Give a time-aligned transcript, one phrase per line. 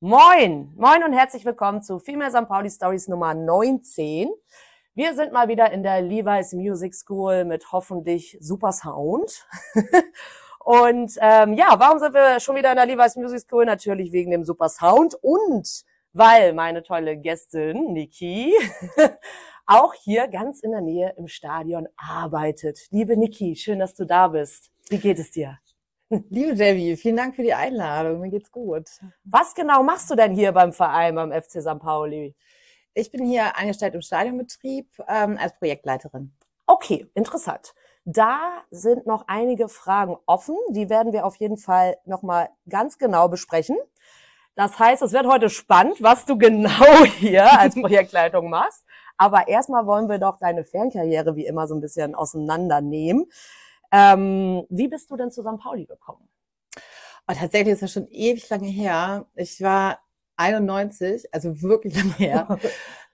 [0.00, 2.46] Moin, moin und herzlich willkommen zu Female St.
[2.46, 4.28] Pauli Stories Nummer 19.
[4.94, 9.44] Wir sind mal wieder in der Levi's Music School mit hoffentlich super Sound.
[10.60, 13.64] und ähm, ja, warum sind wir schon wieder in der Levi's Music School?
[13.64, 15.82] Natürlich wegen dem super Sound und
[16.12, 18.54] weil meine tolle Gästin Niki
[19.66, 22.86] auch hier ganz in der Nähe im Stadion arbeitet.
[22.90, 24.70] Liebe Niki, schön, dass du da bist.
[24.90, 25.58] Wie geht es dir?
[26.30, 28.20] Liebe Debbie, vielen Dank für die Einladung.
[28.20, 28.88] Mir geht's gut.
[29.24, 31.78] Was genau machst du denn hier beim Verein, beim FC St.
[31.78, 32.34] Pauli?
[32.94, 36.32] Ich bin hier angestellt im Stadionbetrieb ähm, als Projektleiterin.
[36.66, 37.74] Okay, interessant.
[38.06, 40.56] Da sind noch einige Fragen offen.
[40.70, 43.76] Die werden wir auf jeden Fall nochmal ganz genau besprechen.
[44.54, 48.82] Das heißt, es wird heute spannend, was du genau hier als Projektleitung machst.
[49.18, 53.26] Aber erstmal wollen wir doch deine Fernkarriere wie immer so ein bisschen auseinandernehmen.
[53.90, 55.58] Ähm, wie bist du denn zu St.
[55.58, 56.28] Pauli gekommen?
[57.26, 59.26] Oh, tatsächlich ist das schon ewig lange her.
[59.34, 60.00] Ich war
[60.36, 62.58] 91, also wirklich lange her.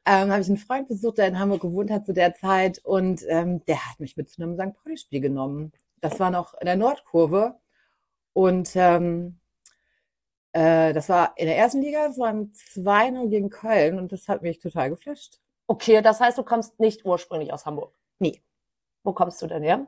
[0.07, 3.25] ähm, habe ich einen Freund besucht, der in Hamburg gewohnt hat zu der Zeit und
[3.29, 4.75] ähm, der hat mich mit zu einem St.
[4.83, 5.73] Pauli-Spiel genommen.
[6.01, 7.59] Das war noch in der Nordkurve
[8.35, 9.41] und ähm,
[10.53, 14.29] äh, das war in der ersten Liga, das war ein 2-0 gegen Köln und das
[14.29, 15.41] hat mich total geflasht.
[15.67, 17.99] Okay, das heißt, du kommst nicht ursprünglich aus Hamburg?
[18.19, 18.43] Nee.
[19.03, 19.87] Wo kommst du denn her?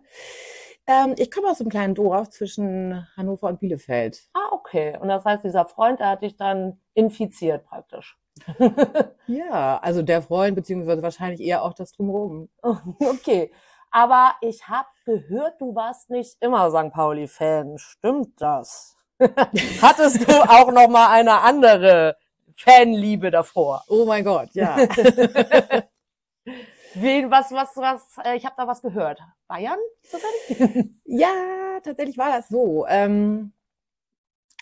[0.86, 4.22] Ähm, ich komme aus einem kleinen Dorf zwischen Hannover und Bielefeld.
[4.34, 4.96] Ah, okay.
[5.00, 8.16] Und das heißt, dieser Freund, der hat dich dann infiziert praktisch.
[9.26, 12.48] ja, also der Freund, beziehungsweise wahrscheinlich eher auch das Drumherum.
[13.00, 13.52] okay.
[13.90, 16.92] Aber ich habe gehört, du warst nicht immer St.
[16.92, 17.78] Pauli-Fan.
[17.78, 18.96] Stimmt das?
[19.82, 22.16] Hattest du auch noch mal eine andere
[22.56, 23.82] Fanliebe davor?
[23.88, 24.76] Oh mein Gott, ja.
[26.98, 29.20] Wen, was, was, was, äh, ich habe da was gehört.
[29.48, 29.78] Bayern?
[31.04, 31.28] ja,
[31.82, 32.86] tatsächlich war das so.
[32.88, 33.52] Ähm,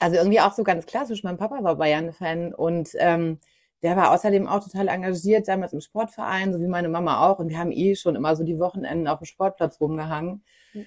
[0.01, 1.23] also irgendwie auch so ganz klassisch.
[1.23, 3.39] Mein Papa war Bayern-Fan und ähm,
[3.83, 7.39] der war außerdem auch total engagiert, damals im Sportverein, so wie meine Mama auch.
[7.39, 10.43] Und wir haben eh schon immer so die Wochenenden auf dem Sportplatz rumgehangen.
[10.73, 10.87] Mhm.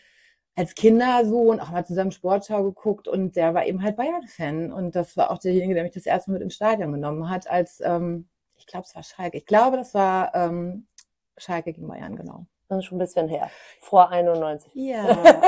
[0.55, 4.73] Als Kinder so und auch mal zusammen Sportschau geguckt und der war eben halt Bayern-Fan.
[4.73, 7.49] Und das war auch derjenige, der mich das erste Mal mit ins Stadion genommen hat,
[7.49, 9.37] als, ähm, ich glaube, es war Schalke.
[9.37, 10.87] Ich glaube, das war ähm,
[11.37, 12.45] Schalke gegen Bayern, genau.
[12.69, 13.49] Das ist schon ein bisschen her.
[13.79, 14.71] Vor 91.
[14.75, 15.07] Ja.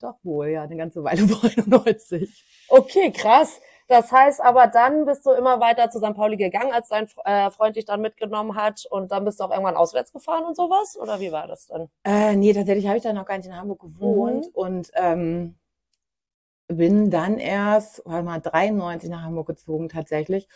[0.00, 2.44] Doch wohl, ja, eine ganze Weile vor 91.
[2.68, 3.60] Okay, krass.
[3.88, 6.14] Das heißt aber, dann bist du immer weiter zu St.
[6.14, 9.50] Pauli gegangen, als dein äh, Freund dich dann mitgenommen hat und dann bist du auch
[9.50, 10.98] irgendwann auswärts gefahren und sowas?
[11.00, 11.88] Oder wie war das dann?
[12.04, 14.52] Äh, nee, tatsächlich habe ich dann noch gar nicht in Hamburg gewohnt mhm.
[14.54, 15.54] und ähm,
[16.68, 20.48] bin dann erst, warte mal, 93 nach Hamburg gezogen tatsächlich.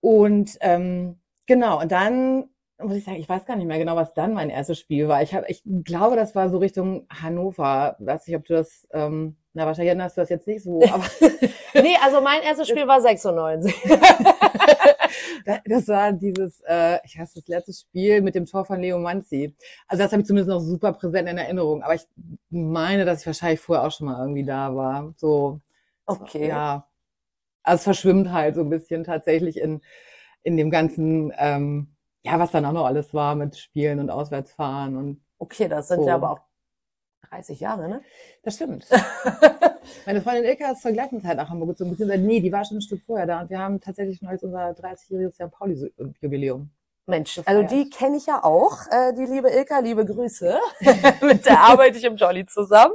[0.00, 2.48] Und ähm, genau, und dann
[2.82, 5.22] muss ich sagen, ich weiß gar nicht mehr genau, was dann mein erstes Spiel war.
[5.22, 7.96] Ich, hab, ich glaube, das war so Richtung Hannover.
[7.98, 10.80] Weiß nicht, ob du das, ähm, na, wahrscheinlich erinnerst du das jetzt nicht so.
[10.92, 11.04] Aber
[11.74, 13.74] nee, also mein erstes Spiel war 96.
[15.64, 19.54] das war dieses, äh, ich weiß das letzte Spiel mit dem Tor von Leo Manzi.
[19.88, 21.82] Also das habe ich zumindest noch super präsent in Erinnerung.
[21.82, 22.06] Aber ich
[22.50, 25.12] meine, dass ich wahrscheinlich vorher auch schon mal irgendwie da war.
[25.16, 25.60] So,
[26.06, 26.48] okay.
[26.48, 26.86] Ja.
[27.62, 29.80] Also es verschwimmt halt so ein bisschen tatsächlich in,
[30.42, 31.88] in dem ganzen, ähm,
[32.22, 35.24] ja, was dann auch noch alles war mit Spielen und Auswärtsfahren und.
[35.38, 36.08] Okay, das sind so.
[36.08, 36.40] ja aber auch
[37.30, 38.02] 30 Jahre, ne?
[38.42, 38.86] Das stimmt.
[40.06, 42.78] Meine Freundin Ilka ist zur gleichen Zeit nach Hamburg gezogen, beziehungsweise nee, die war schon
[42.78, 46.70] ein Stück vorher da und wir haben tatsächlich schon als unser 30-jähriges Jahr Pauli-Jubiläum.
[47.06, 50.58] Mensch, also die kenne ich ja auch, äh, die liebe Ilka, liebe Grüße.
[51.22, 52.94] Mit der arbeite ich im Jolly zusammen.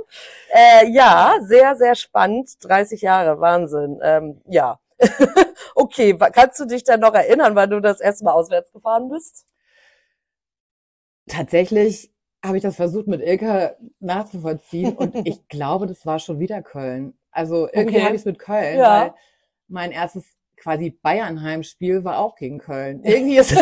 [0.49, 2.51] Äh, ja, sehr, sehr spannend.
[2.61, 3.99] 30 Jahre, Wahnsinn.
[4.01, 4.79] Ähm, ja.
[5.75, 9.45] okay, kannst du dich dann noch erinnern, wann du das erste Mal auswärts gefahren bist?
[11.27, 12.13] Tatsächlich
[12.43, 17.17] habe ich das versucht mit Ilka nachzuvollziehen und ich glaube, das war schon wieder Köln.
[17.31, 18.05] Also irgendwie okay.
[18.05, 19.01] habe ich es mit Köln, ja.
[19.01, 19.13] weil
[19.67, 20.25] mein erstes
[20.55, 23.01] quasi Bayern-Heimspiel war auch gegen Köln.
[23.03, 23.55] Irgendwie ist,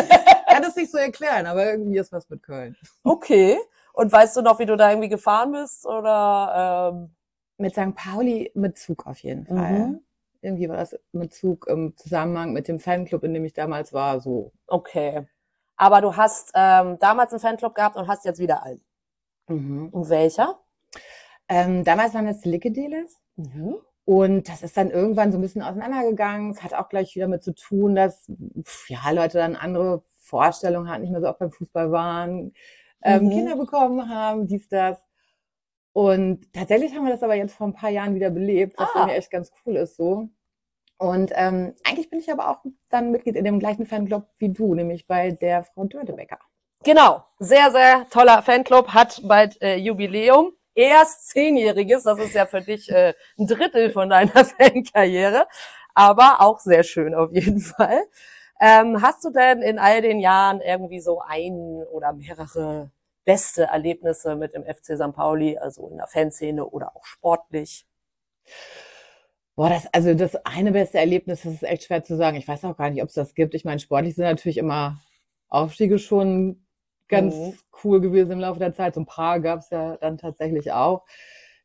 [0.46, 2.76] kann es nicht so erklären, aber irgendwie ist was mit Köln.
[3.02, 3.58] Okay.
[3.92, 6.92] Und weißt du noch, wie du da irgendwie gefahren bist oder?
[6.92, 7.14] Ähm
[7.56, 7.94] mit St.
[7.94, 9.72] Pauli mit Zug auf jeden Fall.
[9.72, 10.00] Mhm.
[10.44, 14.20] Irgendwie war das mit Zug im Zusammenhang mit dem Fanclub, in dem ich damals war,
[14.20, 14.52] so.
[14.66, 15.26] Okay.
[15.76, 18.84] Aber du hast ähm, damals einen Fanclub gehabt und hast jetzt wieder einen.
[19.48, 19.88] Mhm.
[19.88, 20.60] Und welcher?
[21.48, 23.18] Ähm, damals waren es Lickedeles.
[23.36, 23.76] Mhm.
[24.04, 26.50] Und das ist dann irgendwann so ein bisschen auseinandergegangen.
[26.50, 28.30] Es hat auch gleich wieder mit zu tun, dass
[28.88, 32.52] ja, Leute dann andere Vorstellungen hatten, nicht mehr so oft beim Fußball waren,
[33.02, 33.30] ähm, mhm.
[33.30, 35.03] Kinder bekommen haben, dies, das.
[35.94, 38.98] Und tatsächlich haben wir das aber jetzt vor ein paar Jahren wieder belebt, was ah.
[38.98, 40.28] irgendwie echt ganz cool ist so.
[40.98, 42.58] Und ähm, eigentlich bin ich aber auch
[42.90, 46.38] dann Mitglied in dem gleichen Fanclub wie du, nämlich bei der Frau Dördebecker.
[46.82, 50.52] Genau, sehr, sehr toller Fanclub, hat bald äh, Jubiläum.
[50.74, 55.46] Erst zehnjähriges, das ist ja für dich äh, ein Drittel von deiner Fankarriere,
[55.94, 58.02] aber auch sehr schön auf jeden Fall.
[58.60, 62.90] Ähm, hast du denn in all den Jahren irgendwie so ein oder mehrere
[63.24, 65.12] beste Erlebnisse mit dem FC St.
[65.14, 67.86] Pauli, also in der Fanszene oder auch sportlich?
[69.56, 72.36] Boah, das, also das eine beste Erlebnis, das ist echt schwer zu sagen.
[72.36, 73.54] Ich weiß auch gar nicht, ob es das gibt.
[73.54, 75.00] Ich meine, sportlich sind natürlich immer
[75.48, 76.66] Aufstiege schon
[77.08, 77.54] ganz mhm.
[77.84, 78.94] cool gewesen im Laufe der Zeit.
[78.94, 81.04] So ein paar gab es ja dann tatsächlich auch.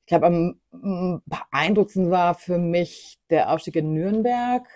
[0.01, 4.67] Ich glaube, am beeindruckendsten war für mich der Aufstieg in Nürnberg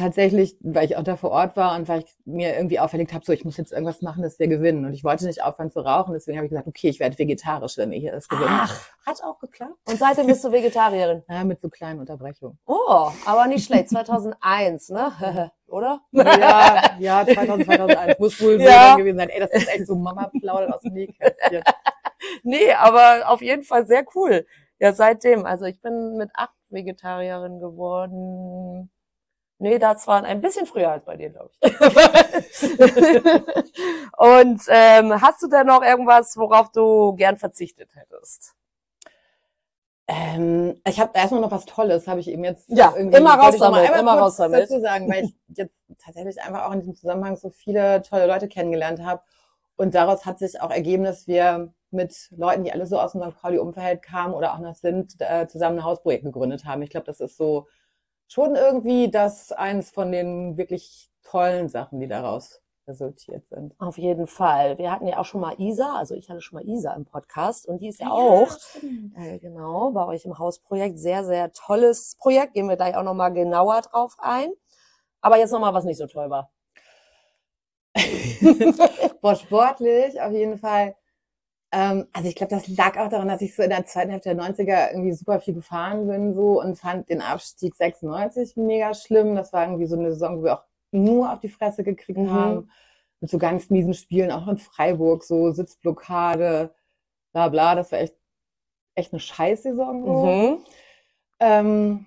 [0.00, 3.24] tatsächlich, weil ich auch da vor Ort war und weil ich mir irgendwie auferlegt habe,
[3.24, 4.84] so ich muss jetzt irgendwas machen, dass wir gewinnen.
[4.84, 7.76] Und ich wollte nicht aufhören zu rauchen, deswegen habe ich gesagt, okay, ich werde vegetarisch,
[7.76, 8.48] wenn wir hier das gewinnen.
[8.50, 9.76] Ach, hat auch geklappt.
[9.84, 11.22] Und seitdem bist du Vegetarierin?
[11.30, 12.58] Ja, mit so kleinen Unterbrechungen.
[12.66, 13.90] Oh, aber nicht schlecht.
[13.90, 15.50] 2001, ne?
[15.68, 16.00] Oder?
[16.10, 18.96] Ja, ja 2000, 2001 muss wohl ja.
[18.96, 19.28] gewesen sein.
[19.28, 21.62] Ey, das ist echt so Mama plaudert aus dem Nähkästchen.
[22.42, 24.46] nee, aber auf jeden Fall sehr cool.
[24.78, 25.46] Ja, seitdem.
[25.46, 28.90] Also ich bin mit acht Vegetarierin geworden
[29.62, 31.70] Nee, das war ein bisschen früher als bei dir, glaube ich.
[34.16, 38.54] und ähm, hast du denn noch irgendwas, worauf du gern verzichtet hättest?
[40.08, 43.90] Ähm, ich habe erstmal noch was Tolles, habe ich eben jetzt ja immer raus damit,
[43.90, 44.62] immer raus damit.
[44.62, 48.48] dazu sagen, weil ich jetzt tatsächlich einfach auch in diesem Zusammenhang so viele tolle Leute
[48.48, 49.20] kennengelernt habe
[49.76, 53.20] und daraus hat sich auch ergeben, dass wir mit Leuten, die alle so aus dem
[53.20, 53.38] St.
[53.42, 56.80] Pauli-Umfeld kamen oder auch noch sind, äh, zusammen ein Hausprojekt gegründet haben.
[56.80, 57.66] Ich glaube, das ist so
[58.30, 63.74] schon irgendwie das eins von den wirklich tollen Sachen, die daraus resultiert sind.
[63.78, 64.78] Auf jeden Fall.
[64.78, 67.66] Wir hatten ja auch schon mal Isa, also ich hatte schon mal Isa im Podcast
[67.66, 68.56] und die ist ja, ja auch
[69.16, 70.98] äh, genau bei euch im Hausprojekt.
[70.98, 72.54] Sehr, sehr tolles Projekt.
[72.54, 74.50] Gehen wir gleich auch nochmal genauer drauf ein.
[75.20, 76.50] Aber jetzt nochmal, was nicht so toll war.
[79.20, 80.94] Boah, sportlich auf jeden Fall
[81.72, 84.34] ähm, also ich glaube, das lag auch daran, dass ich so in der zweiten Hälfte
[84.34, 89.36] der 90er irgendwie super viel gefahren bin so und fand den Abstieg 96 mega schlimm.
[89.36, 92.32] Das war irgendwie so eine Saison, wo wir auch nur auf die Fresse gekriegt mhm.
[92.32, 92.70] haben.
[93.20, 96.74] Mit so ganz miesen Spielen, auch in Freiburg, so Sitzblockade,
[97.32, 97.74] bla bla.
[97.74, 98.16] Das war echt,
[98.94, 100.04] echt eine Scheißsaison.
[100.04, 100.26] So.
[100.26, 100.64] Mhm.
[101.38, 102.06] Ähm,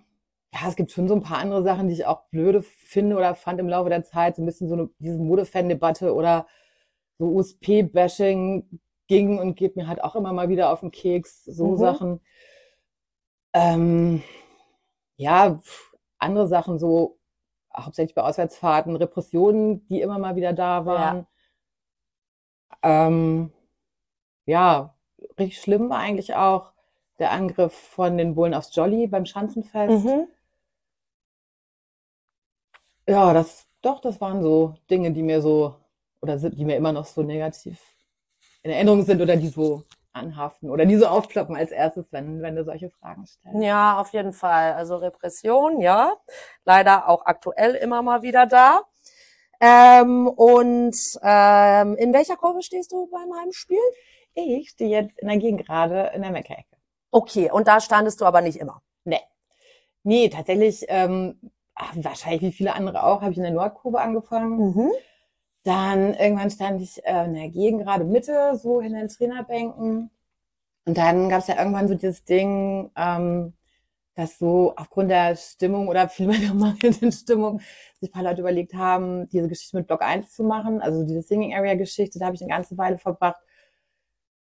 [0.53, 3.34] ja, es gibt schon so ein paar andere Sachen, die ich auch blöde finde oder
[3.36, 4.36] fand im Laufe der Zeit.
[4.36, 6.48] So ein bisschen so eine, diese Modefan-Debatte oder
[7.17, 8.79] so USP-Bashing,
[9.13, 11.77] ging und geht mir halt auch immer mal wieder auf den Keks, so mhm.
[11.77, 12.22] Sachen.
[13.53, 14.24] Ähm,
[15.17, 15.62] ja,
[16.17, 17.20] andere Sachen, so
[17.75, 21.27] hauptsächlich bei Auswärtsfahrten, Repressionen, die immer mal wieder da waren.
[22.84, 23.51] Ja, ähm,
[24.48, 24.96] ja
[25.38, 26.72] richtig schlimm war eigentlich auch
[27.20, 30.05] der Angriff von den Bullen aufs Jolly beim Schanzenfest.
[30.05, 30.27] Mhm.
[33.08, 35.75] Ja, das, doch, das waren so Dinge, die mir so,
[36.20, 37.79] oder sind, die mir immer noch so negativ
[38.63, 42.55] in Erinnerung sind oder die so anhaften oder die so aufkloppen als erstes, wenn, wenn
[42.55, 43.62] du solche Fragen stellst.
[43.62, 44.74] Ja, auf jeden Fall.
[44.74, 46.13] Also Repression, ja.
[46.65, 48.82] Leider auch aktuell immer mal wieder da.
[49.60, 53.77] Ähm, und ähm, in welcher Kurve stehst du beim Heimspiel?
[54.34, 56.77] Ich stehe jetzt in der Gegend gerade in der Meckerecke.
[57.12, 58.82] Okay, und da standest du aber nicht immer?
[59.03, 59.22] Nee.
[60.03, 61.39] Nee, tatsächlich, ähm,
[61.96, 64.58] wahrscheinlich wie viele andere auch, habe ich in der Nordkurve angefangen.
[64.58, 64.91] Mhm.
[65.63, 70.10] Dann irgendwann stand ich äh, in der Gegend, gerade Mitte, so in den Trainerbänken.
[70.86, 73.53] Und dann gab es ja irgendwann so dieses Ding, ähm,
[74.15, 77.60] dass so aufgrund der Stimmung oder vielmehr der mangelnden Stimmung
[78.00, 81.22] sich ein paar Leute überlegt haben, diese Geschichte mit Block 1 zu machen, also diese
[81.22, 83.41] Singing Area Geschichte, da habe ich eine ganze Weile verbracht.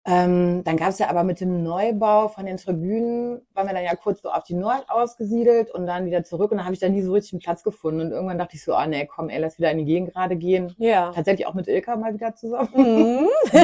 [0.08, 3.82] Ähm, dann gab es ja aber mit dem Neubau von den Tribünen, waren wir dann
[3.82, 6.80] ja kurz so auf die Nord ausgesiedelt und dann wieder zurück und dann habe ich
[6.80, 9.30] dann nie so richtig einen Platz gefunden und irgendwann dachte ich so, ah nee, komm,
[9.30, 10.72] ey, lass wieder in die Gegend gerade gehen.
[10.78, 11.10] Ja.
[11.12, 12.68] Tatsächlich auch mit Ilka mal wieder zusammen.
[12.75, 13.28] Mhm.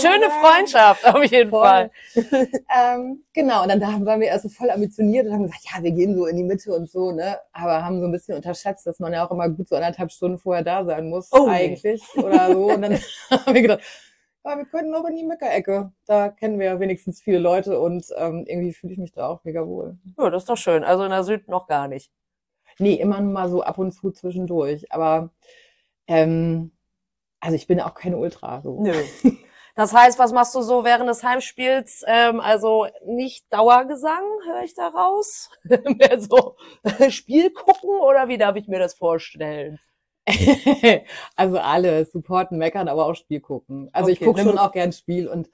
[0.00, 0.30] Schöne.
[0.40, 1.60] Freundschaft, auf jeden Voll.
[1.60, 1.90] Fall.
[2.76, 5.82] ähm, genau, und dann da waren wir erst so voll ambitioniert und haben gesagt, ja,
[5.82, 7.36] wir gehen so in die Mitte und so, ne?
[7.52, 10.38] Aber haben so ein bisschen unterschätzt, dass man ja auch immer gut so anderthalb Stunden
[10.38, 11.52] vorher da sein muss, Oh, nee.
[11.52, 12.02] eigentlich.
[12.16, 12.70] Oder so.
[12.72, 12.98] Und dann
[13.30, 13.80] haben wir gedacht,
[14.44, 15.92] ja, wir könnten auch in die Meckerecke.
[16.06, 19.44] Da kennen wir ja wenigstens viele Leute und ähm, irgendwie fühle ich mich da auch
[19.44, 19.98] mega wohl.
[20.18, 20.84] Ja, das ist doch schön.
[20.84, 22.10] Also in der Süd noch gar nicht.
[22.78, 24.90] Nee, immer nur mal so ab und zu zwischendurch.
[24.92, 25.30] Aber
[26.06, 26.72] ähm,
[27.40, 28.62] also ich bin auch keine Ultra.
[28.62, 28.82] So.
[28.82, 28.94] Nö.
[29.76, 32.02] Das heißt, was machst du so während des Heimspiels?
[32.06, 35.48] Ähm, also nicht Dauergesang, höre ich da raus?
[35.64, 36.56] Mehr so
[37.08, 39.78] Spiel gucken oder wie darf ich mir das vorstellen?
[41.36, 43.88] also alle supporten, meckern, aber auch Spiel gucken.
[43.92, 45.50] Also ich Okay, gucke nimm- schon auch gern Spiel und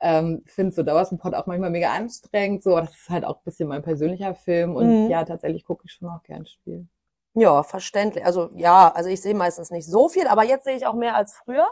[0.00, 2.62] ähm, finde so Dauersupport auch manchmal mega anstrengend.
[2.62, 5.08] So, das ist halt auch ein bisschen mein persönlicher Film und Mhm.
[5.08, 6.86] ja, tatsächlich gucke ich schon auch gern Spiel.
[7.34, 8.24] Ja, verständlich.
[8.24, 11.14] Also ja, also ich sehe meistens nicht so viel, aber jetzt sehe ich auch mehr
[11.14, 11.66] als früher.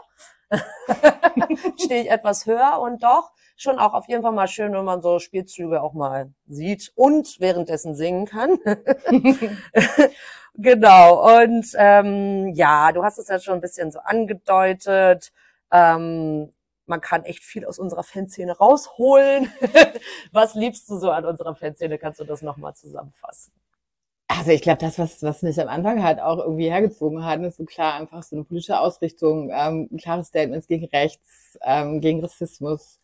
[1.77, 5.01] Stehe ich etwas höher und doch schon auch auf jeden Fall mal schön, wenn man
[5.01, 8.59] so Spielzüge auch mal sieht und währenddessen singen kann.
[10.57, 11.41] genau.
[11.41, 15.31] Und ähm, ja, du hast es ja schon ein bisschen so angedeutet.
[15.71, 16.53] Ähm,
[16.85, 19.51] man kann echt viel aus unserer Fanszene rausholen.
[20.31, 21.97] Was liebst du so an unserer Fanszene?
[21.97, 23.53] Kannst du das nochmal zusammenfassen?
[24.29, 27.57] Also ich glaube, das, was, was mich am Anfang halt auch irgendwie hergezogen hat, ist
[27.57, 32.99] so klar einfach so eine politische Ausrichtung, ähm, klare Statements gegen Rechts, ähm, gegen Rassismus.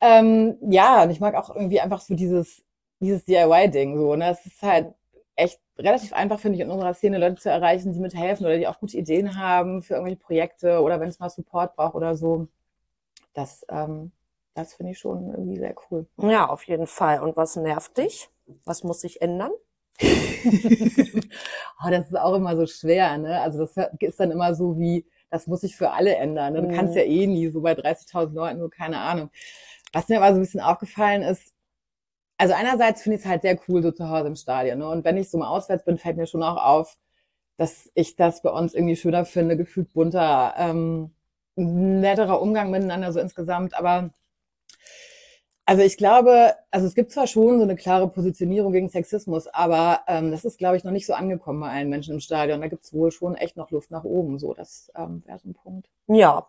[0.00, 2.62] Ähm, ja, und ich mag auch irgendwie einfach so dieses,
[3.00, 4.14] dieses DIY-Ding so.
[4.16, 4.30] Ne?
[4.30, 4.94] Es ist halt
[5.38, 8.66] echt relativ einfach, finde ich, in unserer Szene Leute zu erreichen, die mithelfen oder die
[8.68, 12.48] auch gute Ideen haben für irgendwelche Projekte oder wenn es mal Support braucht oder so.
[13.34, 14.12] Das, ähm,
[14.54, 16.06] das finde ich schon irgendwie sehr cool.
[16.18, 17.22] Ja, auf jeden Fall.
[17.22, 18.30] Und was nervt dich?
[18.64, 19.52] Was muss sich ändern?
[21.84, 23.40] Oh, das ist auch immer so schwer, ne?
[23.40, 26.54] Also das ist dann immer so wie, das muss sich für alle ändern.
[26.54, 26.62] Ne?
[26.62, 26.72] Du Mhm.
[26.74, 29.30] kannst ja eh nie so bei 30.000 Leuten, so keine Ahnung.
[29.92, 31.52] Was mir aber so ein bisschen aufgefallen ist,
[32.38, 34.78] also einerseits finde ich es halt sehr cool, so zu Hause im Stadion.
[34.78, 34.88] Ne?
[34.88, 36.96] Und wenn ich so mal auswärts bin, fällt mir schon auch auf,
[37.56, 41.10] dass ich das bei uns irgendwie schöner finde, gefühlt bunter, ähm,
[41.56, 43.74] netterer Umgang miteinander so insgesamt.
[43.76, 44.10] Aber
[45.66, 50.00] also ich glaube, also es gibt zwar schon so eine klare Positionierung gegen Sexismus, aber
[50.06, 52.60] ähm, das ist, glaube ich, noch nicht so angekommen bei allen Menschen im Stadion.
[52.60, 54.38] Da gibt es wohl schon echt noch Luft nach oben.
[54.38, 55.90] So, das ähm, wäre so ein Punkt.
[56.06, 56.46] Ja,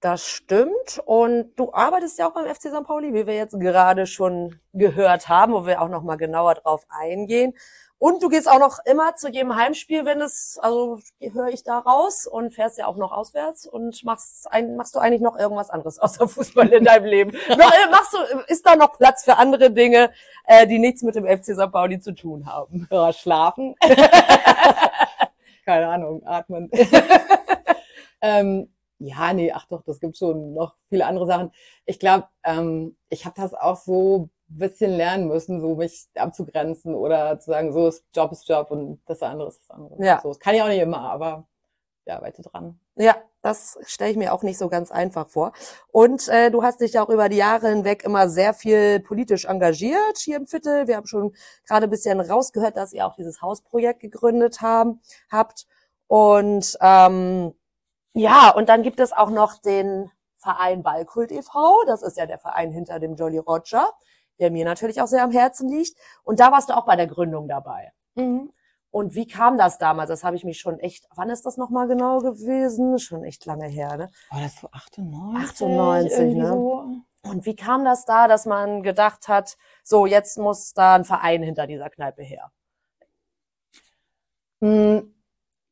[0.00, 1.00] das stimmt.
[1.04, 2.84] Und du arbeitest ja auch beim FC St.
[2.84, 6.86] Pauli, wie wir jetzt gerade schon gehört haben, wo wir auch noch mal genauer drauf
[6.88, 7.54] eingehen.
[7.98, 11.78] Und du gehst auch noch immer zu jedem Heimspiel, wenn es, also höre ich da
[11.78, 15.70] raus und fährst ja auch noch auswärts und machst ein, machst du eigentlich noch irgendwas
[15.70, 17.30] anderes außer Fußball in deinem Leben?
[17.48, 20.10] noch, äh, machst du, ist da noch Platz für andere Dinge,
[20.44, 21.72] äh, die nichts mit dem FC St.
[21.72, 22.86] Pauli zu tun haben?
[22.90, 23.74] Ja, schlafen.
[25.64, 26.70] Keine Ahnung, atmen.
[28.20, 31.52] ähm, ja, nee, ach doch, das gibt schon noch viele andere Sachen.
[31.84, 36.94] Ich glaube, ähm, ich habe das auch so ein bisschen lernen müssen, so mich abzugrenzen
[36.94, 40.02] oder zu sagen, so ist Job ist Job und das andere ist das andere.
[40.04, 40.20] Ja.
[40.22, 41.46] So, das kann ich auch nicht immer, aber
[42.06, 42.78] ja, weiter dran.
[42.94, 45.52] Ja, das stelle ich mir auch nicht so ganz einfach vor.
[45.88, 50.18] Und äh, du hast dich auch über die Jahre hinweg immer sehr viel politisch engagiert
[50.18, 50.86] hier im Viertel.
[50.86, 51.34] Wir haben schon
[51.66, 55.00] gerade ein bisschen rausgehört, dass ihr auch dieses Hausprojekt gegründet haben,
[55.30, 55.66] habt.
[56.06, 57.54] Und ähm,
[58.16, 61.84] ja, und dann gibt es auch noch den Verein Ballkult e.V.
[61.86, 63.92] Das ist ja der Verein hinter dem Jolly Roger,
[64.38, 65.98] der mir natürlich auch sehr am Herzen liegt.
[66.22, 67.92] Und da warst du auch bei der Gründung dabei.
[68.90, 70.08] Und wie kam das damals?
[70.08, 72.98] Das habe ich mich schon echt, wann ist das nochmal genau gewesen?
[72.98, 74.10] Schon echt lange her, ne?
[74.30, 75.50] Oh, das so 98.
[75.50, 76.48] 98, irgendwie ne?
[76.48, 76.86] So.
[77.22, 81.42] Und wie kam das da, dass man gedacht hat, so, jetzt muss da ein Verein
[81.42, 82.50] hinter dieser Kneipe her?
[84.62, 85.14] Hm,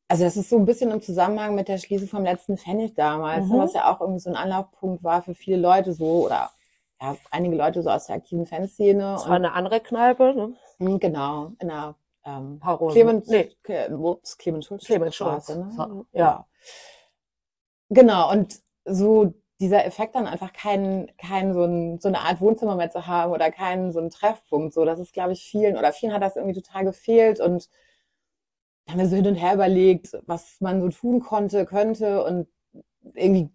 [0.07, 3.47] Also das ist so ein bisschen im Zusammenhang mit der Schließung vom letzten Pfennig damals,
[3.47, 3.57] Mhm.
[3.57, 6.51] was ja auch irgendwie so ein Anlaufpunkt war für viele Leute so oder
[7.01, 9.01] ja, einige Leute so aus der aktiven Fanszene.
[9.01, 10.53] Das war eine andere Kneipe, ne?
[10.79, 12.59] und, genau, in der ähm.
[12.91, 13.51] Clemens, Nee.
[13.91, 15.49] Ups, Clemens Schulz Clemens Schulz.
[15.49, 15.71] Ne?
[15.75, 16.45] So, ja.
[17.89, 22.75] Genau, und so dieser Effekt dann einfach kein, kein so, ein, so eine Art Wohnzimmer
[22.75, 25.93] mehr zu haben oder keinen so einen Treffpunkt, so das ist glaube ich vielen oder
[25.93, 27.69] vielen hat das irgendwie total gefehlt und
[28.89, 32.47] haben wir so hin und her überlegt, was man so tun konnte, könnte und
[33.13, 33.49] irgendwie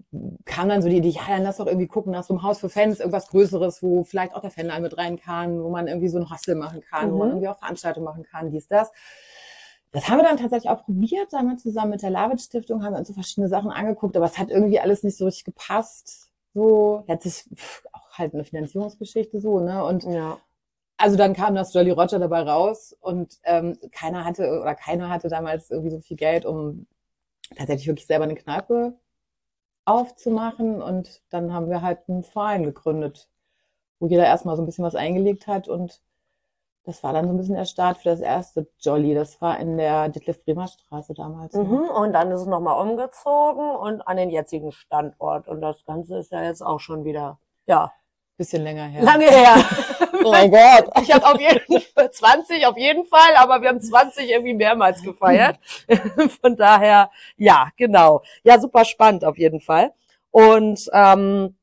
[0.45, 2.61] kam dann so die Idee, ja, dann lass doch irgendwie gucken nach so einem Haus
[2.61, 6.09] für Fans, irgendwas Größeres, wo vielleicht auch der Fan mit rein kann, wo man irgendwie
[6.09, 7.13] so ein Hostel machen kann, mhm.
[7.13, 7.35] wo man mhm.
[7.35, 8.93] irgendwie auch Veranstaltungen machen kann, dies, das.
[9.93, 12.99] Das haben wir dann tatsächlich auch probiert, damals zusammen mit der Lavitz Stiftung, haben wir
[12.99, 16.31] uns so verschiedene Sachen angeguckt, aber es hat irgendwie alles nicht so richtig gepasst.
[16.55, 17.49] So, jetzt ist
[17.93, 19.85] auch halt eine Finanzierungsgeschichte so, ne?
[19.85, 20.39] Und ja.
[21.01, 25.29] Also dann kam das Jolly Roger dabei raus und ähm, keiner hatte oder keiner hatte
[25.29, 26.87] damals irgendwie so viel Geld, um
[27.57, 28.95] tatsächlich wirklich selber eine Kneipe
[29.85, 30.83] aufzumachen.
[30.83, 33.29] Und dann haben wir halt einen Verein gegründet,
[33.99, 36.03] wo jeder erstmal so ein bisschen was eingelegt hat und
[36.85, 39.15] das war dann so ein bisschen der Start für das erste Jolly.
[39.15, 41.55] Das war in der Detlef-Bremer Straße damals.
[41.55, 41.65] Ne?
[41.65, 45.47] Mhm, und dann ist es nochmal umgezogen und an den jetzigen Standort.
[45.47, 47.93] Und das Ganze ist ja jetzt auch schon wieder, ja.
[48.39, 49.03] Bisschen länger her.
[49.03, 49.57] Lange her.
[50.25, 50.91] oh mein Gott.
[51.03, 55.03] Ich habe auf jeden Fall 20 auf jeden Fall, aber wir haben 20 irgendwie mehrmals
[55.03, 55.59] gefeiert.
[56.43, 58.23] Von daher, ja, genau.
[58.43, 59.93] Ja, super spannend auf jeden Fall.
[60.31, 61.57] Und ähm,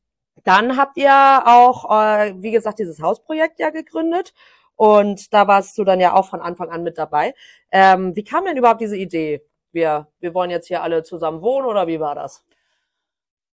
[0.43, 4.33] dann habt ihr auch, äh, wie gesagt, dieses Hausprojekt ja gegründet.
[4.75, 7.33] Und da warst du dann ja auch von Anfang an mit dabei.
[7.71, 9.41] Ähm, wie kam denn überhaupt diese Idee?
[9.71, 12.45] Wir, wir wollen jetzt hier alle zusammen wohnen oder wie war das?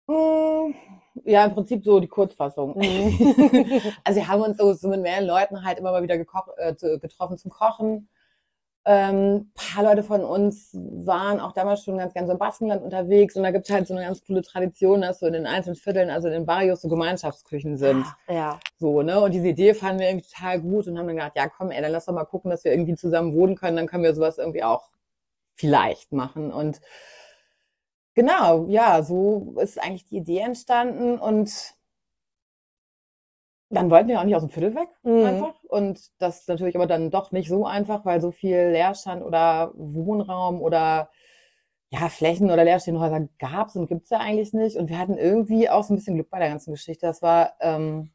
[0.07, 0.75] Hm,
[1.25, 2.77] ja, im Prinzip so die Kurzfassung.
[2.77, 3.81] Mhm.
[4.03, 7.37] also wir haben uns so, so mit mehreren Leuten halt immer mal wieder äh, getroffen
[7.37, 8.09] zum Kochen.
[8.89, 13.35] Ähm, paar Leute von uns waren auch damals schon ganz gerne so im Baskenland unterwegs
[13.35, 15.75] und da gibt es halt so eine ganz coole Tradition, dass so in den einzelnen
[15.75, 18.05] Vierteln, also in den Barrios, so Gemeinschaftsküchen sind.
[18.27, 18.59] Ah, ja.
[18.79, 19.19] So, ne?
[19.19, 21.81] Und diese Idee fanden wir irgendwie total gut und haben dann gedacht, ja komm, ey,
[21.81, 24.37] dann lass doch mal gucken, dass wir irgendwie zusammen wohnen können, dann können wir sowas
[24.37, 24.87] irgendwie auch
[25.55, 26.53] vielleicht machen.
[26.53, 26.79] Und
[28.17, 31.75] genau, ja, so ist eigentlich die Idee entstanden und
[33.69, 35.23] dann wollten wir auch nicht aus dem Viertel weg, mhm.
[35.23, 35.63] einfach.
[35.65, 39.71] Und das ist natürlich aber dann doch nicht so einfach, weil so viel Leerstand oder
[39.75, 41.11] Wohnraum oder
[41.89, 44.77] ja, Flächen oder leerstehende Häuser gab es und gibt es ja eigentlich nicht.
[44.77, 47.05] Und wir hatten irgendwie auch so ein bisschen Glück bei der ganzen Geschichte.
[47.05, 48.09] Das war ähm,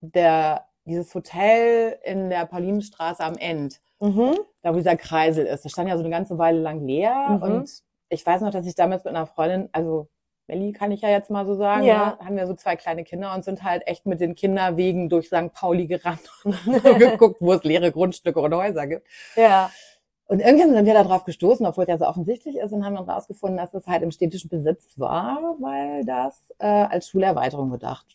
[0.00, 4.38] der, dieses Hotel in der Paulinenstraße am End, mhm.
[4.62, 5.66] da wo dieser Kreisel ist.
[5.66, 7.28] Das stand ja so eine ganze Weile lang leer.
[7.28, 7.42] Mhm.
[7.42, 10.08] Und ich weiß noch, dass ich damals mit einer Freundin, also
[10.46, 12.16] Melli kann ich ja jetzt mal so sagen, ja.
[12.18, 12.26] ne?
[12.26, 15.52] haben wir so zwei kleine Kinder und sind halt echt mit den Kinderwegen durch St.
[15.52, 19.06] Pauli gerannt und geguckt, wo es leere Grundstücke und Häuser gibt.
[19.36, 19.70] Ja.
[20.26, 22.96] Und irgendwann sind wir da drauf gestoßen, obwohl es ja so offensichtlich ist, und haben
[22.96, 28.06] dann rausgefunden, dass es halt im städtischen Besitz war, weil das äh, als Schulerweiterung gedacht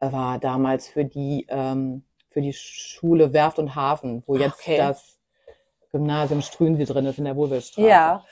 [0.00, 4.76] war damals für die ähm, für die Schule Werft und Hafen, wo jetzt okay.
[4.76, 5.18] das
[5.90, 7.88] Gymnasium Strünsee drin ist in der Wohlwillstraße.
[7.88, 8.24] Ja.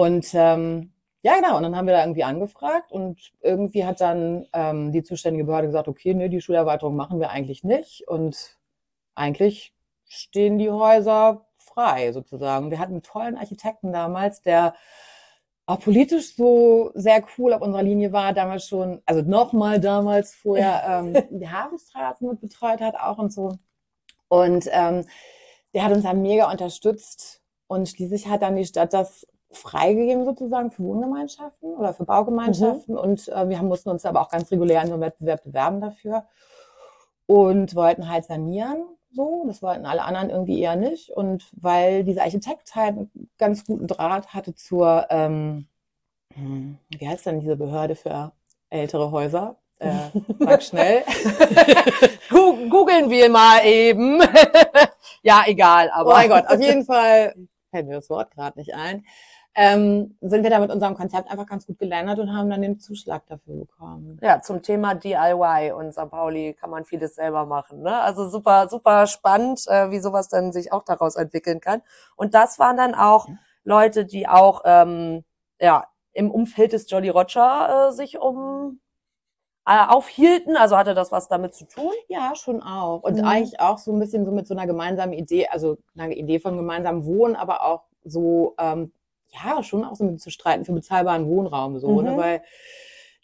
[0.00, 1.58] Und ähm, ja, genau.
[1.58, 5.66] Und dann haben wir da irgendwie angefragt und irgendwie hat dann ähm, die zuständige Behörde
[5.66, 8.08] gesagt, okay, nee, die Schulerweiterung machen wir eigentlich nicht.
[8.08, 8.56] Und
[9.14, 9.74] eigentlich
[10.08, 12.70] stehen die Häuser frei sozusagen.
[12.70, 14.74] Wir hatten einen tollen Architekten damals, der
[15.66, 20.82] auch politisch so sehr cool auf unserer Linie war, damals schon, also nochmal damals vorher
[21.04, 23.58] ähm, die Hafenstraße mit betreut hat auch und so.
[24.28, 25.04] Und ähm,
[25.74, 30.70] der hat uns dann mega unterstützt und schließlich hat dann die Stadt das freigegeben sozusagen
[30.70, 32.94] für Wohngemeinschaften oder für Baugemeinschaften.
[32.94, 33.00] Mhm.
[33.00, 35.80] Und äh, wir haben, mussten uns aber auch ganz regulär in so einem Wettbewerb bewerben
[35.80, 36.24] dafür
[37.26, 38.84] und wollten halt sanieren.
[39.12, 41.10] So, das wollten alle anderen irgendwie eher nicht.
[41.10, 45.66] Und weil dieser Architekt halt einen ganz guten Draht hatte zur, ähm,
[46.34, 48.32] hm, wie heißt denn diese Behörde für
[48.68, 49.56] ältere Häuser?
[49.80, 51.02] Äh, sag schnell.
[52.30, 54.22] Googeln wir mal eben.
[55.22, 56.10] ja, egal, aber.
[56.10, 57.34] Oh mein Gott, auf jeden Fall
[57.70, 59.04] fällt mir das Wort gerade nicht ein
[59.54, 62.78] ähm, sind wir da mit unserem Konzept einfach ganz gut gelernt und haben dann den
[62.78, 64.18] Zuschlag dafür bekommen.
[64.22, 66.08] Ja, zum Thema DIY und St.
[66.08, 67.82] Pauli kann man vieles selber machen.
[67.82, 68.00] Ne?
[68.00, 71.82] Also super, super spannend, äh, wie sowas dann sich auch daraus entwickeln kann.
[72.16, 73.26] Und das waren dann auch
[73.64, 75.24] Leute, die auch ähm,
[75.60, 78.80] ja im Umfeld des Jolly Roger äh, sich um
[79.66, 80.56] äh, aufhielten?
[80.56, 81.92] Also hatte das was damit zu tun?
[82.08, 83.02] Ja, schon auch.
[83.02, 83.24] Und mhm.
[83.24, 86.56] eigentlich auch so ein bisschen so mit so einer gemeinsamen Idee, also einer Idee von
[86.56, 88.92] gemeinsamem Wohnen, aber auch so ähm,
[89.32, 92.10] ja, schon auch so mit zu streiten für bezahlbaren Wohnraum, so, ne?
[92.10, 92.16] mhm.
[92.16, 92.22] ne?
[92.22, 92.42] weil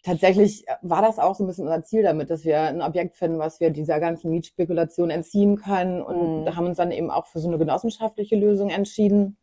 [0.02, 3.38] tatsächlich war das auch so ein bisschen unser Ziel damit, dass wir ein Objekt finden,
[3.38, 6.56] was wir dieser ganzen Mietspekulation entziehen können und mhm.
[6.56, 9.36] haben uns dann eben auch für so eine genossenschaftliche Lösung entschieden.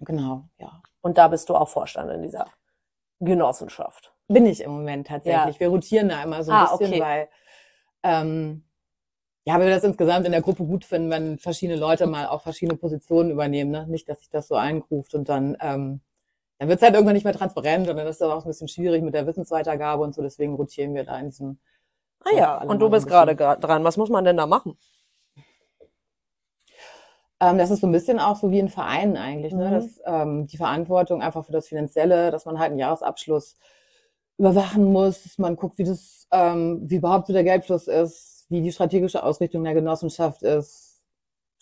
[0.00, 0.82] Genau, ja.
[1.00, 2.46] Und da bist du auch Vorstand in dieser
[3.20, 4.14] Genossenschaft.
[4.28, 5.56] Bin ich im Moment tatsächlich.
[5.56, 5.60] Ja.
[5.60, 7.02] Wir rotieren da immer so ein ah, bisschen, okay.
[7.02, 7.28] weil
[8.02, 8.64] ähm,
[9.44, 12.42] ja, aber wir das insgesamt in der Gruppe gut finden, wenn verschiedene Leute mal auch
[12.42, 13.70] verschiedene Positionen übernehmen.
[13.70, 13.86] Ne?
[13.88, 16.00] Nicht, dass sich das so eingruft und dann, ähm,
[16.58, 18.68] dann wird es halt irgendwann nicht mehr transparent und dann ist das auch ein bisschen
[18.68, 20.20] schwierig mit der Wissensweitergabe und so.
[20.20, 21.58] Deswegen rotieren wir da in diesem.
[22.22, 23.82] Ah ja, und du bist gerade dran.
[23.82, 24.76] Was muss man denn da machen?
[27.40, 29.68] Ähm, das ist so ein bisschen auch so wie in Vereinen eigentlich, ne?
[29.68, 29.72] Mhm.
[29.72, 33.56] dass ähm, die Verantwortung einfach für das Finanzielle, dass man halt einen Jahresabschluss
[34.36, 38.60] überwachen muss, dass man guckt, wie das, ähm, wie überhaupt so der Geldfluss ist, wie
[38.60, 41.00] die strategische Ausrichtung der Genossenschaft ist,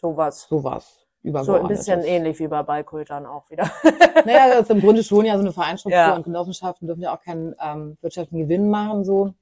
[0.00, 0.46] Sowas.
[0.48, 3.70] sowas So ein bisschen ähnlich wie bei Ballkultern auch wieder.
[4.24, 6.14] Naja, das ist im Grunde schon ja so eine Vereinstruktur Ja.
[6.16, 9.34] und Genossenschaften dürfen ja auch keinen ähm, wirtschaftlichen Gewinn machen, so.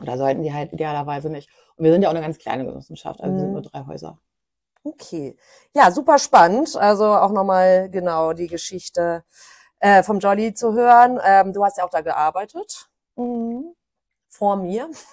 [0.00, 1.48] Oder sollten die halt idealerweise nicht.
[1.76, 3.52] Und wir sind ja auch eine ganz kleine Genossenschaft, also wir sind Mhm.
[3.54, 4.18] nur drei Häuser.
[4.84, 5.36] Okay.
[5.74, 6.76] Ja, super spannend.
[6.76, 9.24] Also auch nochmal genau die Geschichte
[9.80, 11.18] äh, vom Jolly zu hören.
[11.24, 12.90] Ähm, du hast ja auch da gearbeitet.
[14.36, 14.88] Vor mir.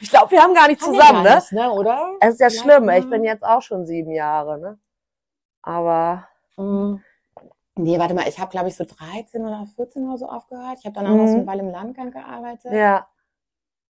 [0.00, 1.34] ich glaube, wir haben gar nicht zusammen, gar ne?
[1.36, 1.72] nicht, ne?
[1.72, 2.10] Oder?
[2.20, 2.84] Es ist ja Vielleicht schlimm.
[2.84, 2.98] mal.
[2.98, 4.78] Ich bin jetzt auch schon sieben Jahre, ne?
[5.62, 6.28] Aber
[6.58, 7.02] Mhm.
[7.78, 10.78] Nee, warte mal, ich habe, glaube ich, so 13 oder 14 oder so aufgehört.
[10.80, 11.16] Ich habe danach Mhm.
[11.18, 12.72] noch so eine Weile im Landgang gearbeitet.
[12.72, 13.06] ja.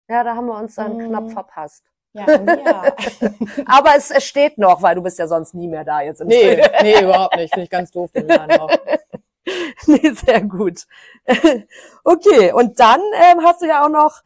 [0.09, 1.07] Ja, da haben wir uns dann Mhm.
[1.09, 1.83] knapp verpasst.
[2.13, 2.83] Ja, ja.
[3.65, 6.27] Aber es, es steht noch, weil du bist ja sonst nie mehr da jetzt im
[6.27, 6.69] nee, Film.
[6.81, 7.53] nee, überhaupt nicht.
[7.53, 8.69] Finde ich ganz doof, den Laden auch.
[9.87, 10.85] Nee, sehr gut.
[12.03, 14.21] Okay, und dann ähm, hast du ja auch noch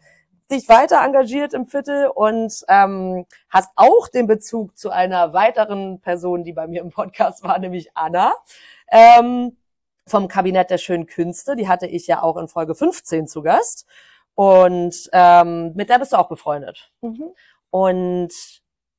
[0.51, 6.43] dich weiter engagiert im Viertel und ähm, hast auch den Bezug zu einer weiteren Person,
[6.43, 8.33] die bei mir im Podcast war, nämlich Anna
[8.91, 9.57] ähm,
[10.05, 11.55] vom Kabinett der schönen Künste.
[11.55, 13.87] Die hatte ich ja auch in Folge 15 zu Gast.
[14.35, 16.91] Und ähm, mit der bist du auch befreundet.
[17.01, 17.31] Mhm.
[17.69, 18.33] Und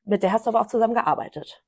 [0.04, 1.62] mit der hast du aber auch zusammen gearbeitet.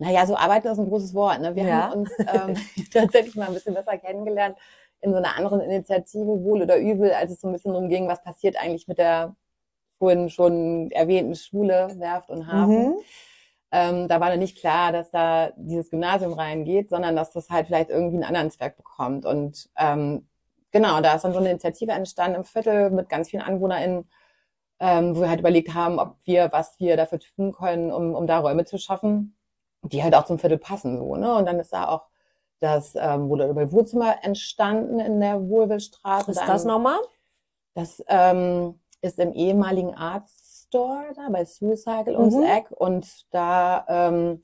[0.00, 1.40] Naja, so arbeiten ist ein großes Wort.
[1.40, 1.54] Ne?
[1.54, 1.90] Wir Ja.
[1.90, 2.56] haben uns ähm,
[2.92, 4.56] tatsächlich mal ein bisschen besser kennengelernt
[5.02, 8.08] in so einer anderen Initiative, wohl oder übel, als es so ein bisschen darum ging,
[8.08, 9.36] was passiert eigentlich mit der
[9.98, 12.86] vorhin schon erwähnten Schule, Werft und Hafen.
[12.86, 12.94] Mhm.
[13.72, 17.66] Ähm, da war dann nicht klar, dass da dieses Gymnasium reingeht, sondern dass das halt
[17.66, 19.26] vielleicht irgendwie einen anderen Zweck bekommt.
[19.26, 20.26] Und ähm,
[20.70, 24.08] genau, da ist dann so eine Initiative entstanden im Viertel mit ganz vielen AnwohnerInnen,
[24.80, 28.26] ähm, wo wir halt überlegt haben, ob wir, was wir dafür tun können, um, um
[28.26, 29.36] da Räume zu schaffen,
[29.82, 30.98] die halt auch zum Viertel passen.
[30.98, 31.34] So, ne?
[31.34, 32.06] Und dann ist da auch
[32.60, 36.30] das ähm, Wohl- oder Wohnzimmer entstanden in der Wohlwillstraße.
[36.30, 36.98] Ist das nochmal?
[37.74, 42.42] das ähm, ist im ehemaligen Art Store da bei Suicycle ums Mhm.
[42.42, 44.42] Eck und da ähm,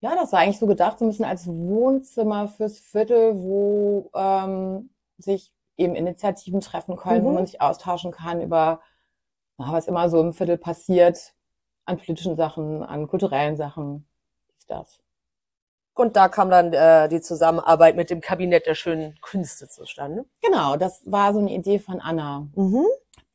[0.00, 4.90] ja, das war eigentlich so gedacht, so ein bisschen als Wohnzimmer fürs Viertel, wo ähm,
[5.18, 7.34] sich eben Initiativen treffen können, wo Mhm.
[7.34, 8.80] man sich austauschen kann über,
[9.56, 11.34] was immer so im Viertel passiert,
[11.86, 14.06] an politischen Sachen, an kulturellen Sachen,
[14.66, 14.98] das.
[15.96, 20.24] Und da kam dann äh, die Zusammenarbeit mit dem Kabinett der schönen Künste zustande.
[20.42, 22.48] Genau, das war so eine Idee von Anna.
[22.54, 22.84] Mhm.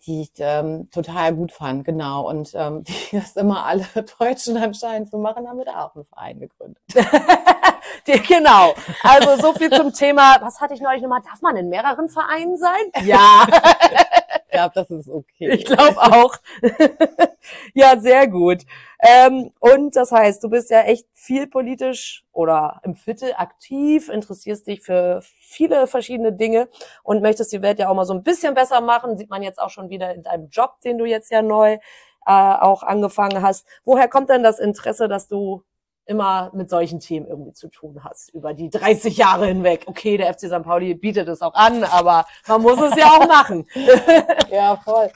[0.06, 2.28] die ich ähm, total gut fand, genau.
[2.28, 3.86] Und ähm, die das immer alle
[4.20, 6.84] Deutschen anscheinend so machen, haben wir da auch einen Verein gegründet.
[8.08, 8.74] die, genau.
[9.04, 10.38] Also so viel zum Thema.
[10.42, 11.22] Was hatte ich neulich nochmal?
[11.22, 12.92] Darf man in mehreren Vereinen sein?
[13.04, 13.48] Ja,
[14.52, 15.52] Ich glaube, das ist okay.
[15.52, 16.36] ich glaube auch.
[17.74, 18.63] ja, sehr gut.
[19.00, 24.68] Ähm, und das heißt, du bist ja echt viel politisch oder im Viertel aktiv, interessierst
[24.68, 26.68] dich für viele verschiedene Dinge
[27.04, 29.18] und möchtest die Welt ja auch mal so ein bisschen besser machen.
[29.18, 31.78] Sieht man jetzt auch schon wieder in deinem Job, den du jetzt ja neu
[32.26, 33.65] äh, auch angefangen hast.
[33.86, 35.63] Woher kommt denn das Interesse, dass du
[36.10, 39.84] immer mit solchen Themen irgendwie zu tun hast, über die 30 Jahre hinweg.
[39.86, 40.63] Okay, der FC St.
[40.63, 43.65] Pauli bietet es auch an, aber man muss es ja auch machen.
[44.52, 45.12] Ja, voll.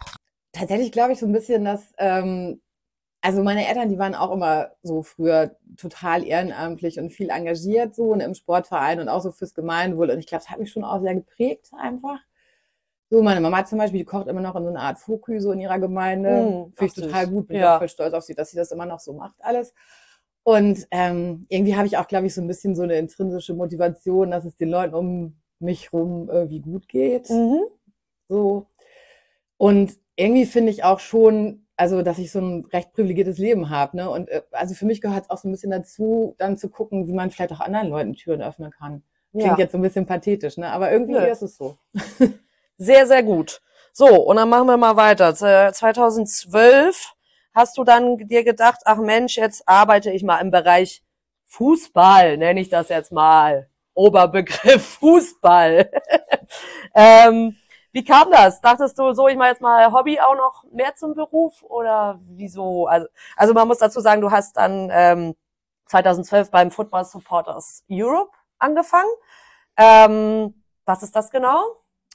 [0.51, 2.61] Tatsächlich glaube ich so ein bisschen, dass, ähm,
[3.21, 8.03] also meine Eltern, die waren auch immer so früher total ehrenamtlich und viel engagiert so
[8.11, 10.11] und im Sportverein und auch so fürs Gemeinwohl.
[10.11, 12.19] Und ich glaube, das hat mich schon auch sehr geprägt einfach.
[13.09, 15.51] So, meine Mama zum Beispiel, die kocht immer noch in so einer Art Fokü so
[15.51, 16.29] in ihrer Gemeinde.
[16.43, 17.75] Mm, Finde ich total gut, bin ich Ja.
[17.75, 19.73] auch voll stolz auf sie, dass sie das immer noch so macht alles.
[20.43, 24.31] Und ähm, irgendwie habe ich auch, glaube ich, so ein bisschen so eine intrinsische Motivation,
[24.31, 27.29] dass es den Leuten um mich rum irgendwie gut geht.
[27.29, 27.61] Mhm.
[28.27, 28.67] So.
[29.57, 33.97] Und irgendwie finde ich auch schon, also, dass ich so ein recht privilegiertes Leben habe,
[33.97, 34.09] ne?
[34.09, 37.07] Und äh, also für mich gehört es auch so ein bisschen dazu, dann zu gucken,
[37.07, 39.03] wie man vielleicht auch anderen Leuten Türen öffnen kann.
[39.31, 39.57] Klingt Ja.
[39.57, 40.67] jetzt so ein bisschen pathetisch, ne?
[40.71, 41.25] Aber irgendwie Nö.
[41.25, 41.77] ist es so.
[42.77, 43.61] Sehr, sehr gut.
[43.93, 45.33] So, und dann machen wir mal weiter.
[45.35, 47.12] Z- 2012
[47.53, 51.03] hast du dann dir gedacht, ach Mensch, jetzt arbeite ich mal im Bereich
[51.45, 53.69] Fußball, nenne ich das jetzt mal.
[53.93, 55.89] Oberbegriff Fußball.
[56.95, 57.55] ähm,
[57.91, 58.59] wie kam das?
[58.59, 62.87] Dachtest du so, ich mache jetzt mal Hobby auch noch mehr zum Beruf oder wieso?
[62.87, 65.35] Also, also man muss dazu sagen, du hast dann ähm,
[65.87, 69.11] 2012 beim Football Supporters Europe angefangen.
[69.77, 71.61] Ähm, was ist das genau?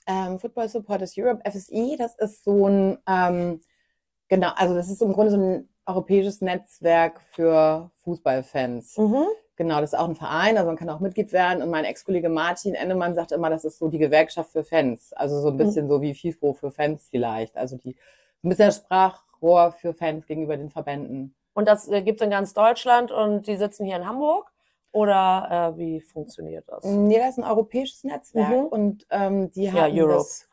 [0.06, 3.60] Ähm, Football Supporters Europe, FSI, das ist so ein, ähm,
[4.28, 8.98] genau, also das ist im Grunde so ein europäisches Netzwerk für Fußballfans.
[8.98, 9.24] Mhm.
[9.56, 11.62] Genau, das ist auch ein Verein, also man kann auch Mitglied werden.
[11.62, 15.12] Und mein Ex-Kollege Martin Ennemann sagt immer, das ist so die Gewerkschaft für Fans.
[15.12, 17.56] Also so ein bisschen so wie FIFO für Fans vielleicht.
[17.56, 17.96] Also die
[18.44, 21.34] ein bisschen Sprachrohr für Fans gegenüber den Verbänden.
[21.54, 24.52] Und das äh, gibt es in ganz Deutschland und die sitzen hier in Hamburg?
[24.92, 26.84] Oder äh, wie funktioniert das?
[26.84, 28.66] Nee, das ist ein europäisches Netzwerk Mhm.
[28.66, 30.18] und ähm, die Ja, haben Europe.
[30.18, 30.48] das,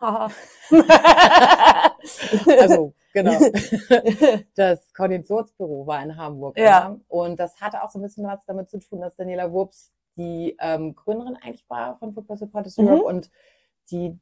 [2.60, 3.32] also genau,
[4.56, 6.58] das Koordinationsbüro war in Hamburg.
[6.60, 6.98] Ja.
[7.08, 10.56] Und das hatte auch so ein bisschen was damit zu tun, dass Daniela Wurps die
[10.60, 12.88] ähm, Gründerin eigentlich war von Football Supporters Mhm.
[12.88, 13.32] Europe und
[13.92, 14.18] die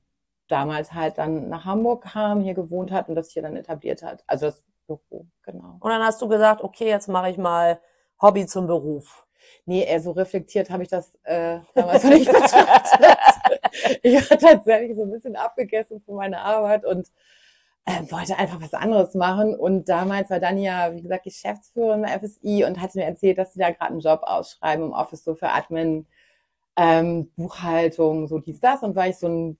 [0.47, 4.23] damals halt dann nach Hamburg kam, hier gewohnt hat und das hier dann etabliert hat.
[4.27, 5.77] Also das Büro, genau.
[5.79, 7.79] Und dann hast du gesagt, okay, jetzt mache ich mal
[8.21, 9.25] Hobby zum Beruf.
[9.65, 13.17] Nee, eher so reflektiert habe ich das äh, damals noch nicht betrachtet.
[14.03, 17.09] ich war tatsächlich so ein bisschen abgegessen von meiner Arbeit und
[17.85, 19.55] ähm, wollte einfach was anderes machen.
[19.55, 23.53] Und damals war dann ja, wie gesagt, Geschäftsführerin der FSI und hatte mir erzählt, dass
[23.53, 26.07] sie da gerade einen Job ausschreiben im Office, so für Admin,
[26.77, 28.83] ähm, Buchhaltung, so dies, das.
[28.83, 29.57] Und war ich so ein,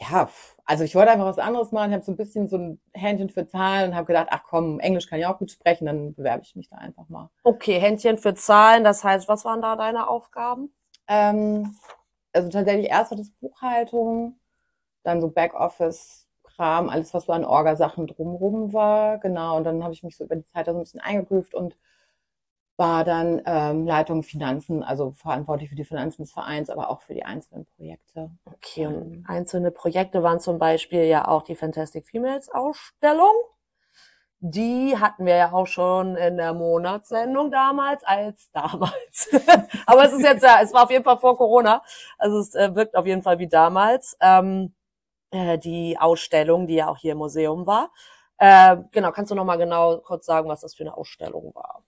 [0.00, 0.28] ja,
[0.64, 1.90] also ich wollte einfach was anderes machen.
[1.90, 4.78] Ich habe so ein bisschen so ein Händchen für Zahlen und habe gedacht, ach komm,
[4.80, 7.30] Englisch kann ich auch gut sprechen, dann bewerbe ich mich da einfach mal.
[7.42, 10.72] Okay, Händchen für Zahlen, das heißt, was waren da deine Aufgaben?
[11.08, 11.74] Ähm,
[12.32, 14.38] also tatsächlich erst war das Buchhaltung,
[15.02, 19.18] dann so Backoffice-Kram, alles, was so an Orgasachen drumrum war.
[19.18, 21.54] Genau, und dann habe ich mich so über die Zeit da so ein bisschen eingegroovt
[21.54, 21.76] und
[22.78, 27.12] war dann ähm, Leitung Finanzen, also verantwortlich für die Finanzen des Vereins, aber auch für
[27.12, 28.30] die einzelnen Projekte.
[28.44, 33.34] Okay, und einzelne Projekte waren zum Beispiel ja auch die Fantastic Females Ausstellung.
[34.40, 39.28] Die hatten wir ja auch schon in der Monatssendung damals als damals.
[39.84, 41.82] Aber es ist jetzt ja, es war auf jeden Fall vor Corona.
[42.16, 44.16] Also es äh, wirkt auf jeden Fall wie damals.
[44.20, 44.74] Ähm,
[45.30, 47.90] äh, die Ausstellung, die ja auch hier im Museum war.
[48.38, 51.82] Äh, genau, kannst du noch mal genau kurz sagen, was das für eine Ausstellung war?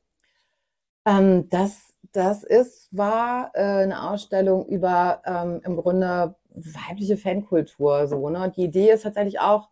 [1.10, 8.06] Ähm, das, das ist, war äh, eine Ausstellung über ähm, im Grunde weibliche Fankultur.
[8.06, 8.52] So, ne?
[8.56, 9.68] Die Idee ist tatsächlich auch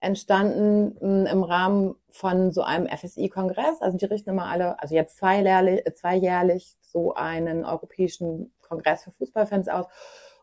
[0.00, 3.80] entstanden mh, im Rahmen von so einem FSI-Kongress.
[3.80, 9.68] Also die richten immer alle, also jetzt zweijährlich, zweijährlich so einen europäischen Kongress für Fußballfans
[9.68, 9.86] aus.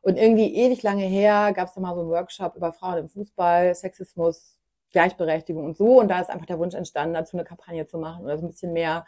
[0.01, 3.09] Und irgendwie ewig lange her gab es da mal so einen Workshop über Frauen im
[3.09, 4.57] Fußball, Sexismus,
[4.91, 5.99] Gleichberechtigung und so.
[5.99, 8.49] Und da ist einfach der Wunsch entstanden, dazu eine Kampagne zu machen oder so ein
[8.49, 9.05] bisschen mehr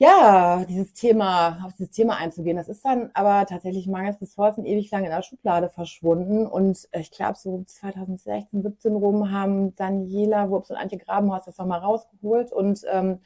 [0.00, 2.56] ja, dieses Thema, auf dieses Thema einzugehen.
[2.56, 6.46] Das ist dann aber tatsächlich mangels Ressourcen ewig lang in der Schublade verschwunden.
[6.46, 11.80] Und ich glaube, so 2016, 17 rum haben Daniela Wurps und Antje Grabenhaus das nochmal
[11.80, 12.52] rausgeholt.
[12.52, 13.20] Und ähm,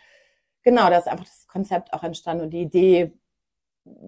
[0.62, 3.12] genau, da ist einfach das Konzept auch entstanden und die Idee,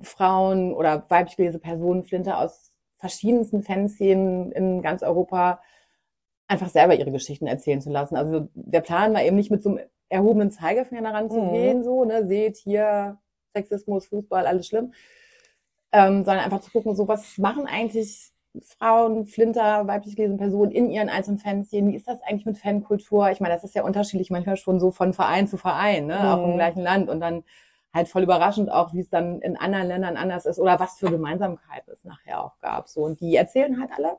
[0.02, 5.60] Frauen oder weiblich gelesene Personen, Flinte aus verschiedensten Fanszenen in ganz Europa
[6.46, 8.16] einfach selber ihre Geschichten erzählen zu lassen.
[8.16, 9.80] Also der Plan war eben nicht mit so einem
[10.14, 13.18] erhobenen Zeigefinger ranzugehen, so, ne, seht hier
[13.52, 14.92] Sexismus, Fußball, alles schlimm,
[15.92, 18.30] ähm, sondern einfach zu gucken, so, was machen eigentlich
[18.78, 23.30] Frauen, Flinter, weiblich gelesene Personen in ihren einzelnen Fanszenen, wie ist das eigentlich mit Fankultur?
[23.30, 26.44] Ich meine, das ist ja unterschiedlich, manchmal schon so von Verein zu Verein, ne, auch
[26.44, 26.56] im Mhm.
[26.56, 27.08] gleichen Land.
[27.08, 27.42] Und dann
[27.92, 31.10] halt voll überraschend auch, wie es dann in anderen Ländern anders ist oder was für
[31.10, 34.18] Gemeinsamkeiten es nachher auch gab, so, und die erzählen halt alle,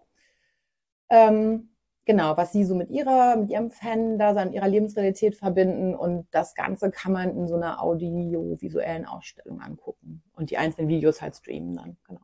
[1.10, 1.75] ähm,
[2.06, 5.96] Genau, was sie so mit ihrer, mit ihrem Fan-Dasein, ihrer Lebensrealität verbinden.
[5.96, 10.24] Und das Ganze kann man in so einer audiovisuellen Ausstellung angucken.
[10.36, 12.22] Und die einzelnen Videos halt streamen dann, genau.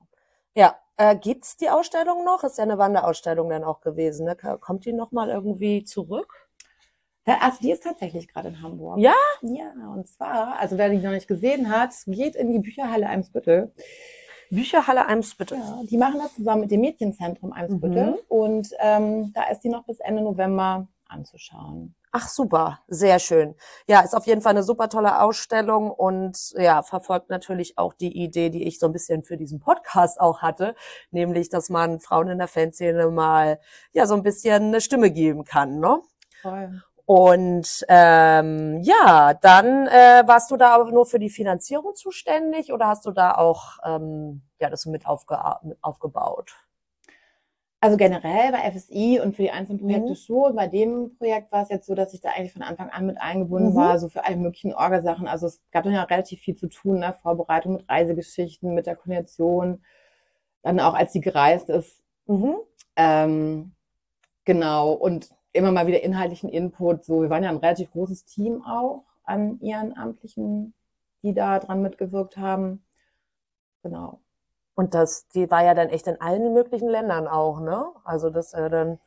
[0.53, 2.43] Ja, äh, gibt's die Ausstellung noch?
[2.43, 4.25] Ist ja eine Wanderausstellung dann auch gewesen.
[4.25, 4.35] Ne?
[4.35, 6.47] Kommt die noch mal irgendwie zurück?
[7.25, 8.99] Ja, Also die ist tatsächlich gerade in Hamburg.
[8.99, 9.15] Ja?
[9.41, 13.71] Ja, und zwar, also wer die noch nicht gesehen hat, geht in die Bücherhalle Eimsbüttel.
[14.51, 15.57] Bücherhalle Eimsbüttel.
[15.57, 18.11] Ja, die machen das zusammen mit dem Mädchenzentrum Eimsbüttel.
[18.11, 18.15] Mhm.
[18.27, 21.95] Und ähm, da ist die noch bis Ende November anzuschauen.
[22.13, 23.55] Ach super, sehr schön.
[23.87, 28.21] Ja, ist auf jeden Fall eine super tolle Ausstellung und ja, verfolgt natürlich auch die
[28.21, 30.75] Idee, die ich so ein bisschen für diesen Podcast auch hatte,
[31.11, 33.61] nämlich, dass man Frauen in der Fanszene mal
[33.93, 36.01] ja so ein bisschen eine Stimme geben kann, ne?
[36.41, 36.81] Toll.
[37.13, 42.87] Und ähm, ja, dann äh, warst du da aber nur für die Finanzierung zuständig oder
[42.87, 46.55] hast du da auch ähm, ja das mit, aufge mit aufgebaut?
[47.81, 50.15] Also generell bei FSI und für die einzelnen Projekte Mhm.
[50.15, 50.55] schon.
[50.55, 53.19] Bei dem Projekt war es jetzt so, dass ich da eigentlich von Anfang an mit
[53.19, 53.75] eingebunden Mhm.
[53.75, 55.27] war, so für alle möglichen Orgasachen.
[55.27, 57.13] Also es gab dann ja relativ viel zu tun, ne?
[57.21, 59.83] Vorbereitung mit Reisegeschichten, mit der Koordination.
[60.61, 62.01] Dann auch, als sie gereist ist.
[62.27, 62.55] Mhm.
[62.95, 63.75] Ähm,
[64.45, 64.93] genau.
[64.93, 67.05] Und immer mal wieder inhaltlichen Input.
[67.05, 70.73] So, wir waren ja ein relativ großes Team auch an Ehrenamtlichen,
[71.23, 72.83] die da dran mitgewirkt haben.
[73.83, 74.19] Genau.
[74.75, 77.85] Und das, die war ja dann echt in allen möglichen Ländern auch, ne?
[78.03, 78.99] Also das äh, dann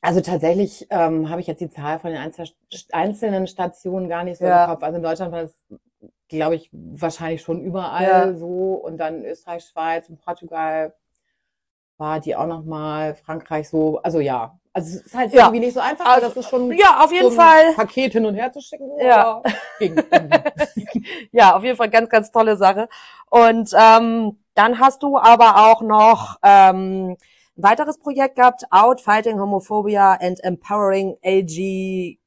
[0.00, 2.48] Also tatsächlich ähm, habe ich jetzt die Zahl von den einzel
[2.92, 4.64] einzelnen Stationen gar nicht so Ja.
[4.64, 4.82] im Kopf.
[4.82, 5.56] Also in Deutschland war es,
[6.28, 8.34] glaube ich, wahrscheinlich schon überall Ja.
[8.36, 8.74] so.
[8.74, 10.94] Und dann Österreich, Schweiz und Portugal
[11.98, 13.98] war die auch nochmal, Frankreich so.
[14.02, 15.42] Also ja, Also es ist halt Ja.
[15.46, 17.74] irgendwie nicht so einfach, Also, aber das ist schon Ja, auf jeden so ein Fall.
[17.74, 18.88] Paket hin und her zu schicken.
[19.00, 19.42] Ja.
[21.32, 22.88] Ja, auf jeden Fall ganz, ganz tolle Sache.
[23.30, 29.40] Und ähm, dann hast du aber auch noch ähm, ein weiteres Projekt gehabt, Out Fighting
[29.40, 32.18] Homophobia and Empowering LGBTQ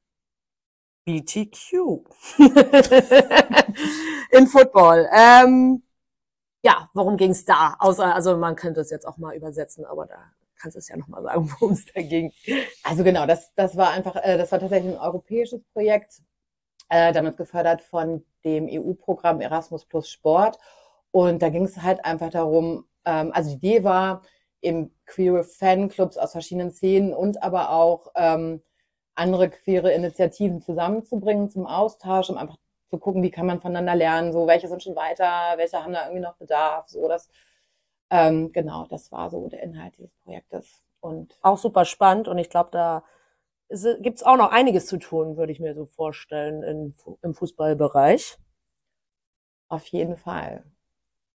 [4.30, 5.08] in Football.
[5.12, 5.82] Ähm,
[6.64, 7.76] ja, worum ging es da?
[7.78, 10.16] Außer, also man könnte es jetzt auch mal übersetzen, aber da
[10.62, 12.32] kannst es ja nochmal sagen, worum es da ging.
[12.84, 16.22] Also genau, das, das war einfach, äh, das war tatsächlich ein europäisches Projekt,
[16.88, 20.58] äh, damit gefördert von dem EU-Programm Erasmus Plus Sport.
[21.10, 24.22] Und da ging es halt einfach darum, ähm, also die Idee war,
[24.62, 28.62] eben queere Fanclubs aus verschiedenen Szenen und aber auch ähm,
[29.14, 32.56] andere queere Initiativen zusammenzubringen zum Austausch, um einfach
[32.88, 36.04] zu gucken, wie kann man voneinander lernen, so welche sind schon weiter, welche haben da
[36.04, 37.28] irgendwie noch Bedarf, so das,
[38.12, 40.82] ähm, genau, das war so der Inhalt dieses Projektes.
[41.00, 43.02] Und Auch super spannend und ich glaube, da
[44.00, 48.38] gibt es auch noch einiges zu tun, würde ich mir so vorstellen, in, im Fußballbereich.
[49.68, 50.64] auf jeden Fall.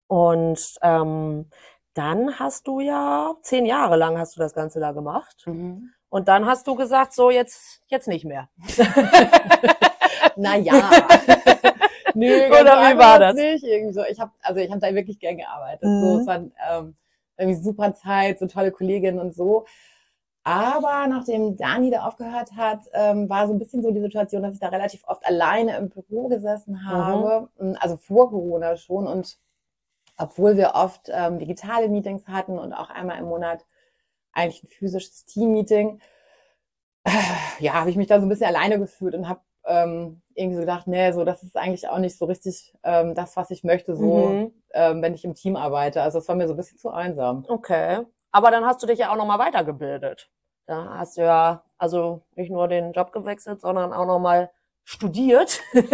[0.06, 1.50] Und ähm,
[1.94, 5.44] dann hast du ja zehn Jahre lang hast du das Ganze da gemacht.
[5.46, 5.90] Mhm.
[6.10, 8.50] Und dann hast du gesagt, so jetzt, jetzt nicht mehr.
[10.36, 10.90] Naja.
[12.16, 13.34] Nö, Oder wie war das?
[13.34, 13.64] Nicht.
[13.64, 14.02] Irgendwie so.
[14.04, 15.84] Ich habe also ich habe da wirklich gern gearbeitet.
[15.84, 16.00] Mhm.
[16.00, 16.36] So, es war
[16.70, 16.96] ähm,
[17.36, 19.66] irgendwie super Zeit, so tolle Kolleginnen und so.
[20.42, 24.54] Aber nachdem Dani da aufgehört hat, ähm, war so ein bisschen so die Situation, dass
[24.54, 27.48] ich da relativ oft alleine im Büro gesessen habe.
[27.80, 29.08] Also vor Corona schon.
[29.08, 29.38] Und
[30.16, 33.66] obwohl wir oft ähm, digitale Meetings hatten und auch einmal im Monat
[34.32, 36.00] eigentlich ein physisches Team-Meeting,
[37.04, 37.10] äh,
[37.58, 40.60] ja, habe ich mich da so ein bisschen alleine gefühlt und habe ähm, irgendwie so
[40.62, 43.96] gedacht, nee, so das ist eigentlich auch nicht so richtig ähm, das, was ich möchte,
[43.96, 44.52] so Mhm.
[44.74, 46.02] ähm, wenn ich im Team arbeite.
[46.02, 47.44] Also es war mir so ein bisschen zu einsam.
[47.48, 48.04] Okay.
[48.32, 50.30] Aber dann hast du dich ja auch nochmal weitergebildet.
[50.66, 54.50] Da hast du ja also nicht nur den Job gewechselt, sondern auch nochmal
[54.84, 55.60] studiert.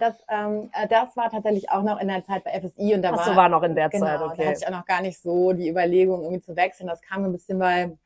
[0.00, 3.10] Das, ähm, äh, das war tatsächlich auch noch in der Zeit bei FSI und da
[3.12, 4.46] Ach war, so, war noch in der genau, Zeit, da okay.
[4.46, 6.86] hatte ich auch noch gar nicht so die Überlegung, irgendwie zu wechseln.
[6.86, 7.98] Das kam ein bisschen, weil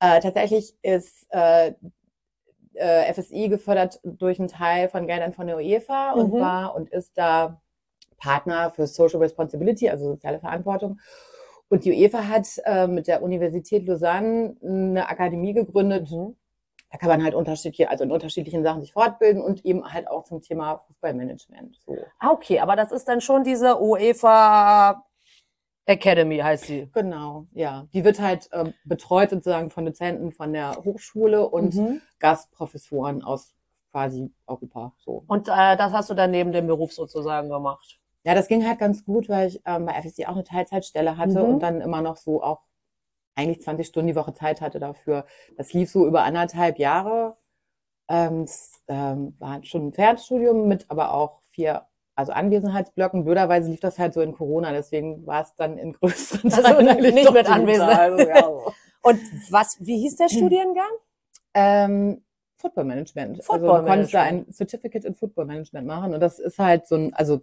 [0.00, 1.72] äh, tatsächlich ist äh,
[2.74, 6.40] äh, FSI gefördert durch einen Teil von Geldern von der UEFA und Mhm.
[6.40, 7.60] war und ist da
[8.18, 10.98] Partner für Social Responsibility, also soziale Verantwortung.
[11.68, 16.36] Und die UEFA hat äh, mit der Universität Lausanne eine Akademie gegründet, Mhm.
[16.90, 20.24] da kann man halt unterschiedliche, also in unterschiedlichen Sachen sich fortbilden und eben halt auch
[20.24, 21.76] zum Thema Fußballmanagement.
[21.86, 21.96] So.
[22.18, 25.04] Ah, okay, aber das ist dann schon diese UEFA
[25.90, 26.88] Academy, heißt sie.
[26.92, 27.84] Genau, ja.
[27.92, 32.00] Die wird halt ähm, betreut sozusagen von Dozenten von der Hochschule und Mhm.
[32.18, 33.54] Gastprofessoren aus
[33.92, 34.92] quasi Europa.
[34.98, 35.24] So.
[35.26, 37.98] Und äh, das hast du dann neben dem Beruf sozusagen gemacht.
[38.24, 41.42] Ja, das ging halt ganz gut, weil ich ähm, bei FSC auch eine Teilzeitstelle hatte
[41.42, 41.48] Mhm.
[41.54, 42.60] und dann immer noch so auch
[43.34, 45.24] eigentlich 20 Stunden die Woche Zeit hatte dafür.
[45.56, 47.36] Das lief so über anderthalb Jahre.
[48.08, 51.86] Ähm, es ähm, war schon ein Fernstudium mit aber auch vier,
[52.20, 53.24] also Anwesenheitsblöcken.
[53.24, 57.14] Blöderweise lief das halt so in Corona, deswegen war es dann in größeren Also Teilen
[57.14, 57.50] nicht mit.
[57.50, 57.98] Anwesenheit.
[57.98, 58.46] Also, ja.
[59.02, 60.90] Und was, wie hieß der Studiengang?
[61.54, 62.22] Ähm,
[62.58, 63.38] Football Management.
[63.38, 66.86] also Football du konntest da ein Certificate in Football Management machen und das ist halt
[66.86, 67.40] so ein, also,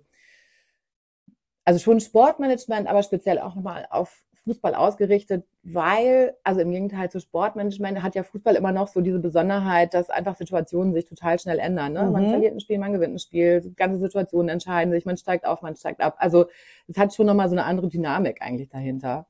[1.65, 7.19] also schon Sportmanagement, aber speziell auch nochmal auf Fußball ausgerichtet, weil, also im Gegenteil zu
[7.19, 11.59] Sportmanagement hat ja Fußball immer noch so diese Besonderheit, dass einfach Situationen sich total schnell
[11.59, 11.93] ändern.
[11.93, 12.09] Ne?
[12.09, 12.29] Man Mhm.
[12.29, 15.75] verliert ein Spiel, man gewinnt ein Spiel, ganze Situationen entscheiden sich, man steigt auf, man
[15.75, 16.15] steigt ab.
[16.19, 16.45] Also
[16.87, 19.27] es hat schon nochmal so eine andere Dynamik eigentlich dahinter.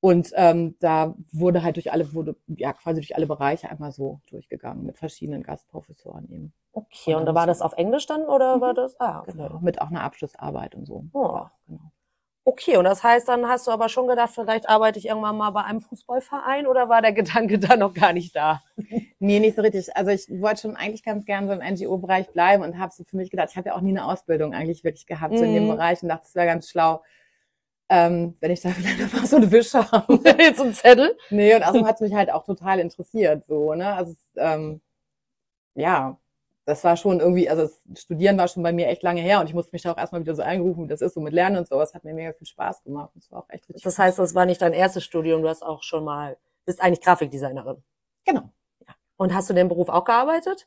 [0.00, 4.20] Und ähm, da wurde halt durch alle, wurde ja quasi durch alle Bereiche einmal so
[4.30, 6.52] durchgegangen mit verschiedenen Gastprofessoren eben.
[6.72, 8.98] Okay, und da war das auf Englisch dann oder war das?
[9.00, 9.32] Ah, okay.
[9.32, 9.58] Genau.
[9.60, 11.04] Mit auch einer Abschlussarbeit und so.
[11.12, 11.34] Oh.
[11.34, 11.92] Ja, genau.
[12.44, 15.50] Okay, und das heißt, dann hast du aber schon gedacht, vielleicht arbeite ich irgendwann mal
[15.50, 18.60] bei einem Fußballverein oder war der Gedanke da noch gar nicht da?
[19.18, 19.94] Nee, nicht so richtig.
[19.96, 23.16] Also ich wollte schon eigentlich ganz gern so im NGO-Bereich bleiben und habe so für
[23.16, 25.64] mich gedacht, ich habe ja auch nie eine Ausbildung eigentlich wirklich gehabt so in dem
[25.64, 25.68] Mhm.
[25.68, 27.02] Bereich und dachte, es wäre ganz schlau,
[27.90, 30.20] ähm, wenn ich da vielleicht mal so eine Wische habe.
[30.40, 31.16] Jetzt ein Zettel?
[31.30, 33.94] Nee, und außerdem hat es mich halt auch total interessiert, so, ne?
[33.94, 34.80] Also, ähm,
[35.76, 36.19] ja,
[36.70, 39.48] das war schon irgendwie, also das Studieren war schon bei mir echt lange her und
[39.48, 41.56] ich musste mich da auch erstmal wieder so eingerufen, wie das ist, so mit Lernen
[41.56, 43.10] und sowas, hat mir mega viel Spaß gemacht.
[43.14, 43.82] Das war auch echt richtig.
[43.82, 47.02] Das heißt, das war nicht dein erstes Studium, du hast auch schon mal, bist eigentlich
[47.02, 47.82] Grafikdesignerin.
[48.24, 48.50] genau.
[49.16, 50.66] Und hast du den Beruf auch gearbeitet?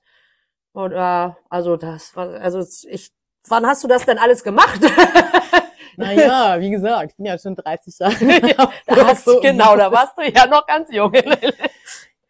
[0.74, 3.12] Oder, also das war, also ich,
[3.48, 4.80] wann hast du das denn alles gemacht?
[5.98, 8.72] Naja, wie gesagt, ich bin ja schon 30 Jahre.
[8.88, 11.12] da hast, genau, da warst du ja noch ganz jung.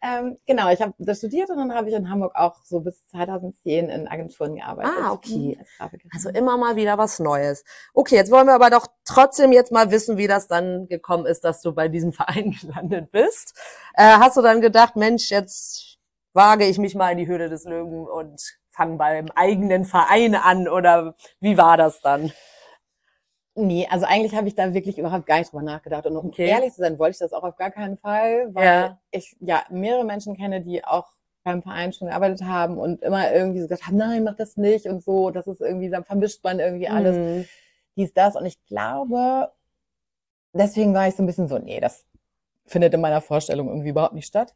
[0.06, 3.06] Ähm, genau, ich habe das studiert und dann habe ich in Hamburg auch so bis
[3.06, 4.92] 2010 in Agenturen gearbeitet.
[5.00, 5.58] Ah, okay.
[6.12, 7.64] Also immer mal wieder was Neues.
[7.94, 11.42] Okay, jetzt wollen wir aber doch trotzdem jetzt mal wissen, wie das dann gekommen ist,
[11.42, 13.58] dass du bei diesem Verein gelandet bist.
[13.94, 15.96] Äh, hast du dann gedacht, Mensch, jetzt
[16.34, 20.68] wage ich mich mal in die Höhle des Löwen und fange beim eigenen Verein an
[20.68, 22.30] oder wie war das dann?
[23.56, 26.06] Nee, also eigentlich habe ich da wirklich überhaupt gar nicht drüber nachgedacht.
[26.06, 26.48] Und um okay.
[26.48, 28.98] ehrlich zu sein, wollte ich das auch auf gar keinen Fall, weil ja.
[29.12, 31.06] ich ja mehrere Menschen kenne, die auch
[31.44, 34.86] beim Verein schon gearbeitet haben und immer irgendwie so gesagt haben, nein, mach das nicht
[34.86, 35.30] und so.
[35.30, 37.48] Das ist irgendwie, dann vermischt man irgendwie alles, mhm.
[37.96, 38.34] dies, das.
[38.34, 39.52] Und ich glaube,
[40.52, 42.06] deswegen war ich so ein bisschen so, nee, das
[42.66, 44.54] findet in meiner Vorstellung irgendwie überhaupt nicht statt.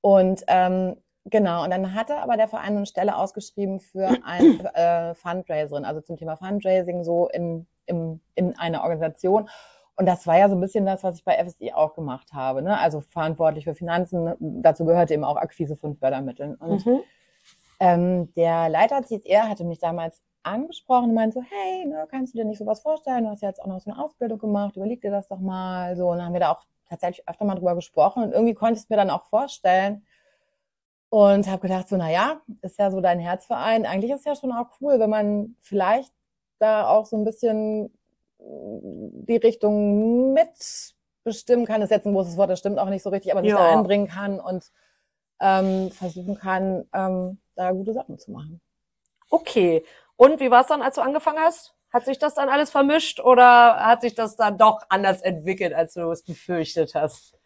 [0.00, 5.14] Und ähm, Genau, und dann hatte aber der Verein eine Stelle ausgeschrieben für ein äh,
[5.14, 9.48] Fundraiserin, also zum Thema Fundraising so in, in, in einer Organisation.
[9.96, 12.62] Und das war ja so ein bisschen das, was ich bei FSI auch gemacht habe.
[12.62, 12.76] Ne?
[12.78, 14.34] Also verantwortlich für Finanzen.
[14.40, 16.54] Dazu gehörte eben auch Akquise von Fördermitteln.
[16.56, 17.00] Und mhm.
[17.78, 22.38] ähm, der Leiter CSR hatte mich damals angesprochen und meinte so, hey, ne, kannst du
[22.38, 23.24] dir nicht sowas vorstellen?
[23.24, 25.94] Du hast ja jetzt auch noch so eine Ausbildung gemacht, überleg dir das doch mal.
[25.94, 28.24] So, und dann haben wir da auch tatsächlich öfter mal drüber gesprochen.
[28.24, 30.04] Und irgendwie konnte ich es mir dann auch vorstellen,
[31.12, 33.84] und habe gedacht, so, naja, ist ja so dein Herzverein.
[33.84, 36.10] Eigentlich ist ja schon auch cool, wenn man vielleicht
[36.58, 37.92] da auch so ein bisschen
[38.38, 41.82] mm, die Richtung mitbestimmen kann.
[41.82, 43.58] Das ist jetzt ein großes Wort, das stimmt auch nicht so richtig, aber sich ja.
[43.58, 44.72] da einbringen kann und
[45.38, 48.62] ähm, versuchen kann, ähm, da gute Sachen zu machen.
[49.28, 49.84] Okay.
[50.16, 51.74] Und wie war es dann, als du angefangen hast?
[51.92, 55.92] Hat sich das dann alles vermischt oder hat sich das dann doch anders entwickelt, als
[55.92, 57.36] du es befürchtet hast?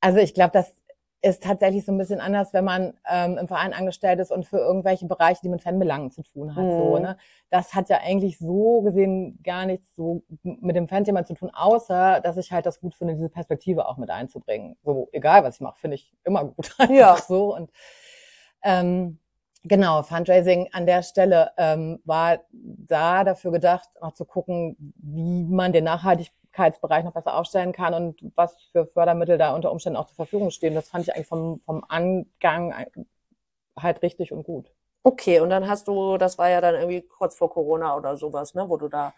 [0.00, 0.77] Also ich glaube, dass
[1.20, 4.58] ist tatsächlich so ein bisschen anders, wenn man ähm, im Verein angestellt ist und für
[4.58, 6.64] irgendwelche Bereiche, die mit Fanbelangen zu tun hat.
[6.64, 6.70] Mhm.
[6.70, 7.16] So, ne?
[7.50, 12.20] Das hat ja eigentlich so gesehen gar nichts so mit dem Fanthema zu tun, außer
[12.20, 14.76] dass ich halt das gut finde, diese Perspektive auch mit einzubringen.
[14.84, 16.76] So, egal was ich mache, finde ich immer gut.
[16.88, 17.16] ja.
[17.16, 17.54] so.
[17.54, 17.72] Und
[18.62, 19.18] ähm,
[19.64, 25.72] genau, Fundraising an der Stelle ähm, war da dafür gedacht, auch zu gucken, wie man
[25.72, 30.06] den nachhaltig Nachhaltigkeitsbereich noch besser aufstellen kann und was für Fördermittel da unter Umständen auch
[30.06, 30.74] zur Verfügung stehen.
[30.74, 32.74] Das fand ich eigentlich vom, vom Angang
[33.78, 34.70] halt richtig und gut.
[35.04, 38.54] Okay, und dann hast du, das war ja dann irgendwie kurz vor Corona oder sowas,
[38.54, 39.14] ne, wo du da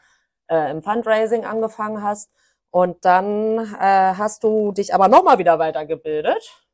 [0.48, 2.30] äh, im Fundraising angefangen hast.
[2.70, 6.64] Und dann äh, hast du dich aber nochmal wieder weitergebildet.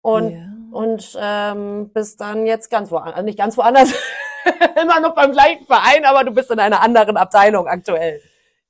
[0.00, 0.46] Und, ja.
[0.72, 3.92] und ähm, bist dann jetzt ganz woanders, also nicht ganz woanders,
[4.80, 8.20] immer noch beim gleichen Verein, aber du bist in einer anderen Abteilung aktuell.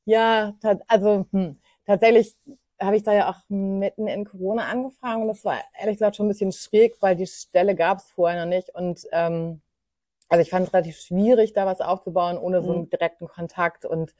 [0.07, 0.55] Ja,
[0.87, 2.37] also hm, tatsächlich
[2.81, 6.27] habe ich da ja auch mitten in Corona angefangen und das war ehrlich gesagt schon
[6.27, 9.63] ein bisschen schräg, weil die Stelle gab es vorher noch nicht und ähm,
[10.29, 12.91] also ich fand es relativ schwierig, da was aufzubauen ohne so einen mhm.
[12.91, 14.15] direkten Kontakt und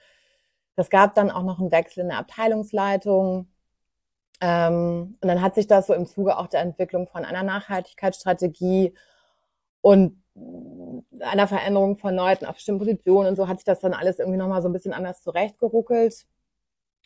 [0.75, 3.49] das gab dann auch noch einen Wechsel in der Abteilungsleitung
[4.41, 8.93] ähm, und dann hat sich das so im Zuge auch der Entwicklung von einer Nachhaltigkeitsstrategie
[9.87, 10.21] und
[11.21, 14.37] einer Veränderung von Leuten auf bestimmten Positionen und so hat sich das dann alles irgendwie
[14.37, 16.27] nochmal so ein bisschen anders zurechtgeruckelt.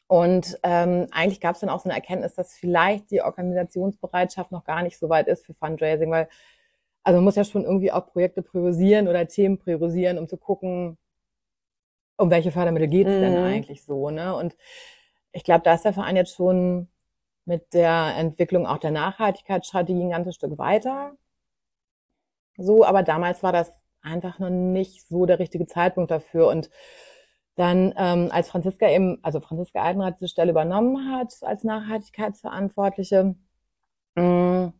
[0.07, 4.65] Und ähm, eigentlich gab es dann auch so eine Erkenntnis, dass vielleicht die Organisationsbereitschaft noch
[4.65, 6.31] gar nicht so weit ist für Fundraising, weil
[7.03, 10.97] also man muss ja schon irgendwie auch Projekte priorisieren oder Themen priorisieren, um zu gucken,
[12.17, 13.21] um welche Fördermittel geht es mhm.
[13.21, 14.09] denn eigentlich so.
[14.09, 14.35] Ne?
[14.35, 14.57] Und
[15.33, 16.89] ich glaube, da ist der Verein jetzt schon
[17.45, 21.19] mit der Entwicklung auch der Nachhaltigkeitsstrategie ein ganzes Stück weiter
[22.61, 26.49] so, aber damals war das einfach noch nicht so der richtige Zeitpunkt dafür.
[26.49, 26.71] Und
[27.57, 33.35] dann, ähm, als Franziska eben, also Franziska Eidenrath diese Stelle übernommen hat als Nachhaltigkeitsverantwortliche,
[34.15, 34.73] mh, mm,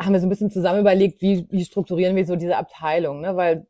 [0.00, 3.36] haben wir so ein bisschen zusammen überlegt, wie, wie strukturieren wir so diese Abteilung, ne?
[3.36, 3.66] Weil,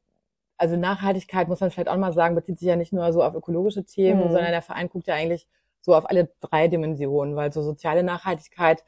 [0.59, 3.35] also Nachhaltigkeit, muss man vielleicht auch mal sagen, bezieht sich ja nicht nur so auf
[3.35, 4.33] ökologische Themen, mhm.
[4.33, 5.47] sondern der Verein guckt ja eigentlich
[5.81, 8.85] so auf alle drei Dimensionen, weil so soziale Nachhaltigkeit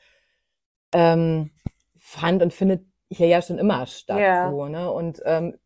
[0.93, 1.51] ähm,
[1.99, 4.21] fand und findet hier ja schon immer statt.
[4.21, 4.51] Ja.
[4.51, 4.91] So, ne?
[4.91, 5.59] Und ähm,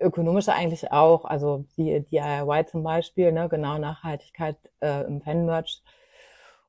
[0.00, 3.48] ökonomische eigentlich auch, also die DIY zum Beispiel, ne?
[3.48, 5.82] genau Nachhaltigkeit äh, im Fanmerch.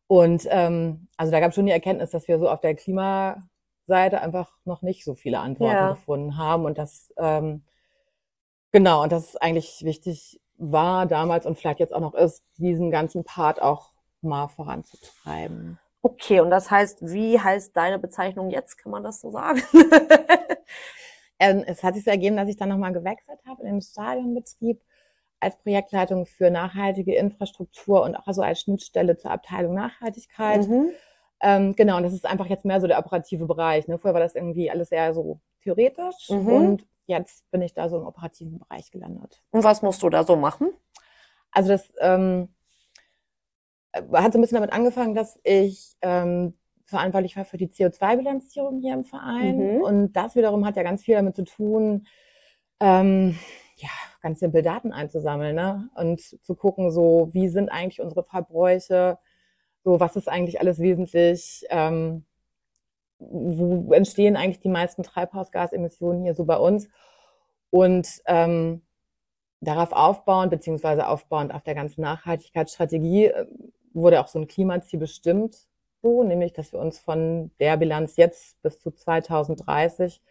[0.07, 4.21] Und ähm, also da gab es schon die Erkenntnis, dass wir so auf der Klimaseite
[4.21, 5.89] einfach noch nicht so viele Antworten ja.
[5.91, 7.63] gefunden haben und das ähm,
[8.71, 13.23] genau und das eigentlich wichtig war damals und vielleicht jetzt auch noch ist, diesen ganzen
[13.23, 13.91] Part auch
[14.21, 15.79] mal voranzutreiben.
[16.05, 18.77] Okay, und das heißt, wie heißt deine Bezeichnung jetzt?
[18.77, 19.63] Kann man das so sagen?
[21.39, 24.83] ähm, es hat sich ergeben, dass ich dann nochmal gewechselt habe in den Stadionbetrieb
[25.39, 30.67] als Projektleitung für nachhaltige Infrastruktur und auch also als Schnittstelle zur Abteilung Nachhaltigkeit.
[30.67, 30.91] Mhm.
[31.41, 33.87] Ähm, genau, und das ist einfach jetzt mehr so der operative Bereich.
[33.87, 33.97] Ne?
[33.97, 36.47] Vorher war das irgendwie alles eher so theoretisch mhm.
[36.47, 39.41] und jetzt bin ich da so im operativen Bereich gelandet.
[39.49, 40.71] Und was musst du da so machen?
[41.49, 42.54] Also das ähm,
[44.13, 46.53] hat so ein bisschen damit angefangen, dass ich ähm,
[46.85, 49.57] verantwortlich war für die CO2-Bilanzierung hier im Verein.
[49.57, 49.81] Mhm.
[49.81, 52.05] Und das wiederum hat ja ganz viel damit zu tun,
[52.79, 53.37] ähm,
[53.77, 53.89] ja,
[54.21, 55.89] ganz simpel Daten einzusammeln ne?
[55.95, 59.17] und zu gucken, so wie sind eigentlich unsere Verbräuche,
[59.83, 62.25] so was ist eigentlich alles wesentlich, ähm,
[63.19, 66.89] wo entstehen eigentlich die meisten Treibhausgasemissionen hier so bei uns
[67.69, 68.81] und ähm,
[69.61, 73.45] darauf aufbauend, beziehungsweise aufbauend auf der ganzen Nachhaltigkeitsstrategie, äh,
[73.95, 75.57] wurde auch so ein Klimaziel bestimmt,
[76.01, 80.21] so, nämlich, dass wir uns von der Bilanz jetzt bis zu 2030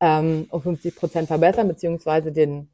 [0.00, 2.70] ähm, um 50 Prozent verbessern, beziehungsweise den,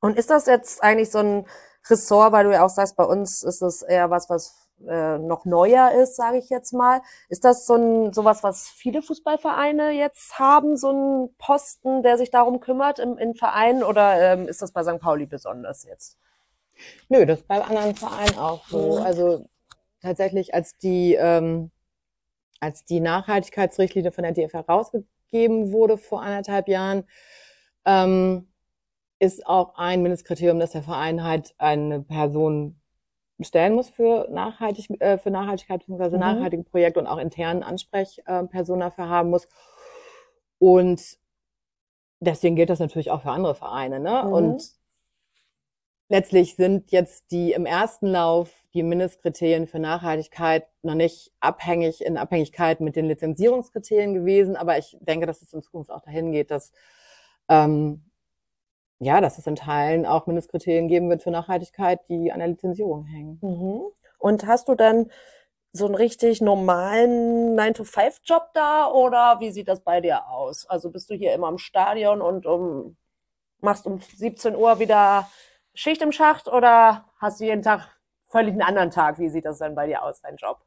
[0.00, 1.46] Und ist das jetzt eigentlich so ein
[1.88, 5.44] Ressort, weil du ja auch sagst, bei uns ist es eher was, was äh, noch
[5.44, 7.02] neuer ist, sage ich jetzt mal.
[7.28, 12.30] Ist das so ein sowas, was viele Fußballvereine jetzt haben, so ein Posten, der sich
[12.30, 15.00] darum kümmert im, im Verein, oder ähm, ist das bei St.
[15.00, 16.16] Pauli besonders jetzt?
[17.08, 18.98] Nö, das ist bei anderen Vereinen auch so.
[18.98, 19.06] Mhm.
[19.06, 19.48] Also
[20.00, 21.70] tatsächlich, als die, ähm,
[22.60, 27.04] als die Nachhaltigkeitsrichtlinie von der DFR rausgegeben wurde vor anderthalb Jahren,
[27.84, 28.48] ähm,
[29.18, 32.80] ist auch ein Mindestkriterium, dass der Verein halt eine Person
[33.40, 36.14] stellen muss für, Nachhaltig, äh, für Nachhaltigkeit bzw.
[36.14, 36.20] Mhm.
[36.20, 39.48] nachhaltige Projekte und auch internen Ansprechpersonen dafür haben muss.
[40.58, 41.18] Und
[42.20, 44.00] deswegen gilt das natürlich auch für andere Vereine.
[44.00, 44.24] Ne?
[44.24, 44.32] Mhm.
[44.32, 44.77] Und
[46.08, 52.16] letztlich sind jetzt die im ersten Lauf die Mindestkriterien für Nachhaltigkeit noch nicht abhängig in
[52.16, 56.50] Abhängigkeit mit den Lizenzierungskriterien gewesen, aber ich denke, dass es in Zukunft auch dahin geht,
[56.50, 56.72] dass
[57.48, 58.02] ähm,
[59.00, 63.04] ja, dass es in Teilen auch Mindestkriterien geben wird für Nachhaltigkeit, die an der Lizenzierung
[63.04, 63.38] hängen.
[63.40, 63.82] Mhm.
[64.18, 65.10] Und hast du dann
[65.72, 70.66] so einen richtig normalen 9-to-5-Job da oder wie sieht das bei dir aus?
[70.66, 72.96] Also bist du hier immer im Stadion und um,
[73.60, 75.28] machst um 17 Uhr wieder
[75.78, 77.88] Schicht im Schacht oder hast du jeden Tag
[78.26, 79.20] völlig einen anderen Tag?
[79.20, 80.58] Wie sieht das dann bei dir aus, dein Job?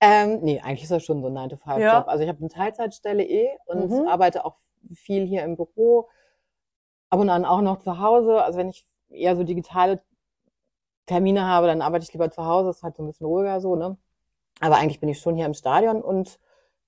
[0.00, 1.80] Ähm, nee, eigentlich ist das schon so ein 9-to-5-Job.
[1.80, 2.04] Ja.
[2.06, 4.06] Also ich habe eine Teilzeitstelle eh und mhm.
[4.06, 4.54] arbeite auch
[4.94, 6.08] viel hier im Büro,
[7.10, 8.40] ab und an auch noch zu Hause.
[8.40, 10.00] Also wenn ich eher so digitale
[11.06, 13.74] Termine habe, dann arbeite ich lieber zu Hause, ist halt so ein bisschen ruhiger so,
[13.74, 13.96] ne?
[14.60, 16.38] Aber eigentlich bin ich schon hier im Stadion und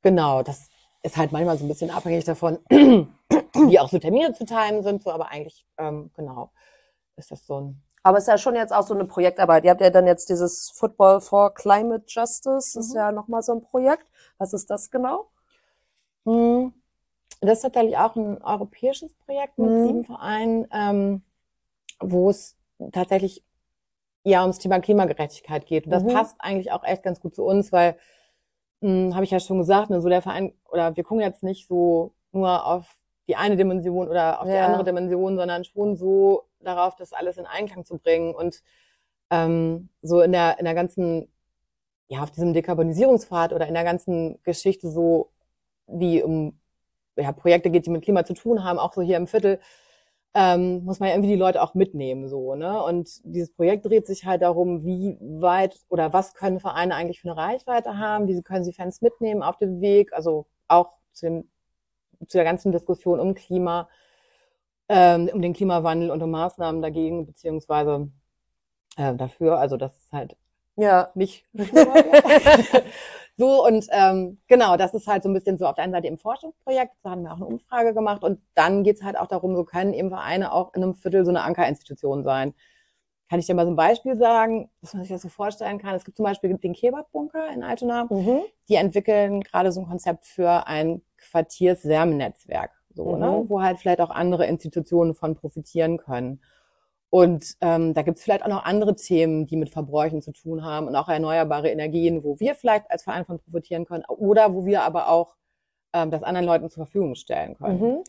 [0.01, 0.69] genau, das
[1.03, 5.03] ist halt manchmal so ein bisschen abhängig davon, wie auch so Termine zu teilen sind,
[5.03, 6.53] so, aber eigentlich, ähm, genau
[7.17, 7.83] ist das so ein.
[8.03, 9.65] Aber es ist ja schon jetzt auch so eine Projektarbeit.
[9.65, 12.81] Ihr habt ja dann jetzt dieses Football for Climate Justice, mhm.
[12.81, 14.07] ist ja nochmal so ein Projekt.
[14.39, 15.27] Was ist das genau?
[16.25, 16.73] Hm,
[17.41, 19.87] das ist tatsächlich auch ein europäisches Projekt mit mhm.
[19.87, 21.23] sieben Vereinen, ähm,
[22.01, 22.57] wo es
[22.93, 23.45] tatsächlich
[24.23, 25.87] ja ums Thema Klimagerechtigkeit geht.
[25.87, 26.13] Und das mhm.
[26.13, 27.97] passt eigentlich auch echt ganz gut zu uns, weil,
[28.83, 31.67] hm, habe ich ja schon gesagt, ne, so der Verein, oder wir gucken jetzt nicht
[31.67, 32.99] so nur auf
[33.29, 34.55] die eine Dimension oder auf ja.
[34.55, 38.63] die andere Dimension, sondern schon so darauf, das alles in Einklang zu bringen und
[39.31, 41.29] ähm, so in der, in der ganzen,
[42.09, 45.31] ja, auf diesem Dekarbonisierungspfad oder in der ganzen Geschichte so,
[45.87, 46.59] wie um
[47.17, 49.59] ja, Projekte geht, die mit Klima zu tun haben, auch so hier im Viertel,
[50.35, 52.83] ähm, muss man ja irgendwie die Leute auch mitnehmen, so, ne?
[52.83, 57.31] Und dieses Projekt dreht sich halt darum, wie weit oder was können Vereine eigentlich für
[57.31, 61.49] eine Reichweite haben, wie können sie Fans mitnehmen auf dem Weg, also auch zu dem
[62.27, 63.89] zu der ganzen Diskussion um Klima,
[64.89, 68.11] ähm, um den Klimawandel und um Maßnahmen dagegen, beziehungsweise
[68.97, 70.37] äh, dafür, also das ist halt
[70.77, 71.11] ja.
[71.15, 71.45] nicht
[73.37, 76.09] so und ähm, genau, das ist halt so ein bisschen so auf der einen Seite
[76.09, 79.57] im Forschungsprojekt, da haben wir auch eine Umfrage gemacht und dann geht's halt auch darum,
[79.57, 82.55] so können eben Vereine auch in einem Viertel so eine Ankerinstitution sein.
[83.29, 85.97] Kann ich dir mal so ein Beispiel sagen, dass man sich das so vorstellen kann?
[85.97, 88.05] Es gibt zum Beispiel den Kebab-Bunker in Altona.
[88.09, 88.43] Mhm.
[88.69, 93.27] Die entwickeln gerade so ein Konzept für ein Quartierswärmenetzwerk, so, ne?
[93.27, 93.33] mhm.
[93.33, 93.45] ne?
[93.49, 96.41] wo halt vielleicht auch andere Institutionen von profitieren können.
[97.11, 100.65] Und ähm, da gibt es vielleicht auch noch andere Themen, die mit Verbräuchen zu tun
[100.65, 104.67] haben und auch erneuerbare Energien, wo wir vielleicht als Verein von profitieren können oder wo
[104.67, 105.37] wir aber auch
[105.93, 107.81] ähm, das anderen Leuten zur Verfügung stellen können.
[107.81, 108.05] Mhm.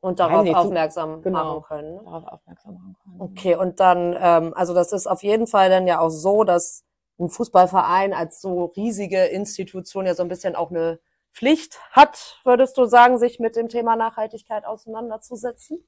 [0.00, 1.60] Und darauf nicht, aufmerksam genau.
[1.60, 1.94] machen können.
[1.94, 2.02] Ne?
[2.04, 3.20] darauf aufmerksam machen können.
[3.20, 6.84] Okay, und dann, ähm, also das ist auf jeden Fall dann ja auch so, dass
[7.18, 10.98] ein Fußballverein als so riesige Institution ja so ein bisschen auch eine
[11.34, 15.84] Pflicht hat, würdest du sagen, sich mit dem Thema Nachhaltigkeit auseinanderzusetzen?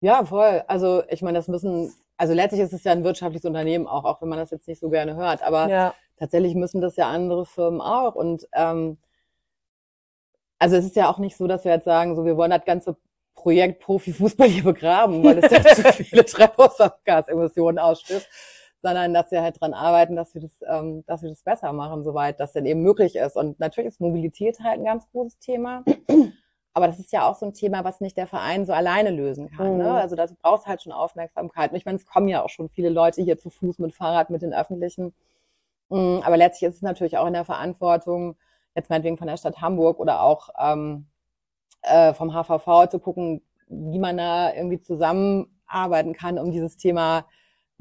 [0.00, 0.62] Ja, voll.
[0.66, 4.20] Also ich meine, das müssen, also letztlich ist es ja ein wirtschaftliches Unternehmen auch, auch
[4.20, 5.42] wenn man das jetzt nicht so gerne hört.
[5.42, 5.94] Aber Ja.
[6.18, 8.14] tatsächlich müssen das ja andere Firmen auch.
[8.14, 8.98] Und ähm,
[10.58, 12.64] also es ist ja auch nicht so, dass wir jetzt sagen, so wir wollen das
[12.64, 12.96] ganze
[13.34, 18.28] Projekt Profifußball hier begraben, weil es ja zu viele Treibhausgasemissionen ausstößt,
[18.82, 22.02] sondern dass wir halt dran arbeiten, dass wir das, ähm, dass wir das besser machen,
[22.02, 23.36] soweit das denn eben möglich ist.
[23.36, 25.84] Und natürlich ist Mobilität halt ein ganz großes Thema.
[26.74, 29.50] Aber das ist ja auch so ein Thema, was nicht der Verein so alleine lösen
[29.50, 29.74] kann.
[29.74, 29.78] Mhm.
[29.78, 29.92] Ne?
[29.92, 31.70] Also da brauchst halt schon Aufmerksamkeit.
[31.70, 34.30] Und ich meine, es kommen ja auch schon viele Leute hier zu Fuß mit Fahrrad,
[34.30, 35.14] mit den Öffentlichen.
[35.90, 38.36] Mm, Aber letztlich ist es natürlich auch in der Verantwortung,
[38.74, 41.06] jetzt meinetwegen von der Stadt Hamburg oder auch ähm,
[41.82, 47.26] äh, vom HVV zu gucken, wie man da irgendwie zusammenarbeiten kann, um dieses Thema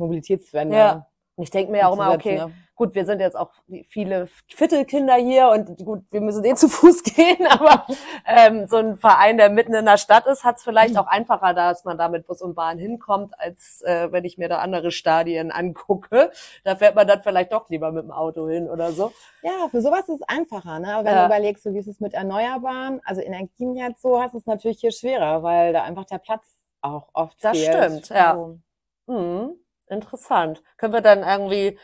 [0.02, 1.08] Mobilitätswende Ja.
[1.38, 2.52] Ich denke mir ja auch immer, okay, ne?
[2.76, 3.52] gut, wir sind jetzt auch
[3.88, 7.88] viele Viertelkinder hier und gut, wir müssen eh zu Fuß gehen, aber
[8.28, 11.54] ähm, so ein Verein, der mitten in der Stadt ist, hat es vielleicht auch einfacher,
[11.56, 14.92] dass man da mit Bus und Bahn hinkommt, als äh, wenn ich mir da andere
[14.92, 16.32] Stadien angucke.
[16.64, 19.12] Da fährt man dann vielleicht doch lieber mit dem Auto hin oder so.
[19.42, 20.80] Ja, für sowas ist es einfacher.
[20.80, 20.94] Ne?
[20.94, 21.20] Aber wenn Ja.
[21.22, 24.46] du überlegst, so wie ist es mit Erneuerbaren, also Energien jetzt so, hast du es
[24.46, 26.46] natürlich hier schwerer, weil da einfach der Platz
[26.82, 27.74] auch oft Das fehlt.
[27.74, 28.36] stimmt, ja.
[28.36, 28.60] So.
[29.08, 29.56] Hm,
[29.92, 30.64] interessant.
[30.78, 31.78] Können wir dann irgendwie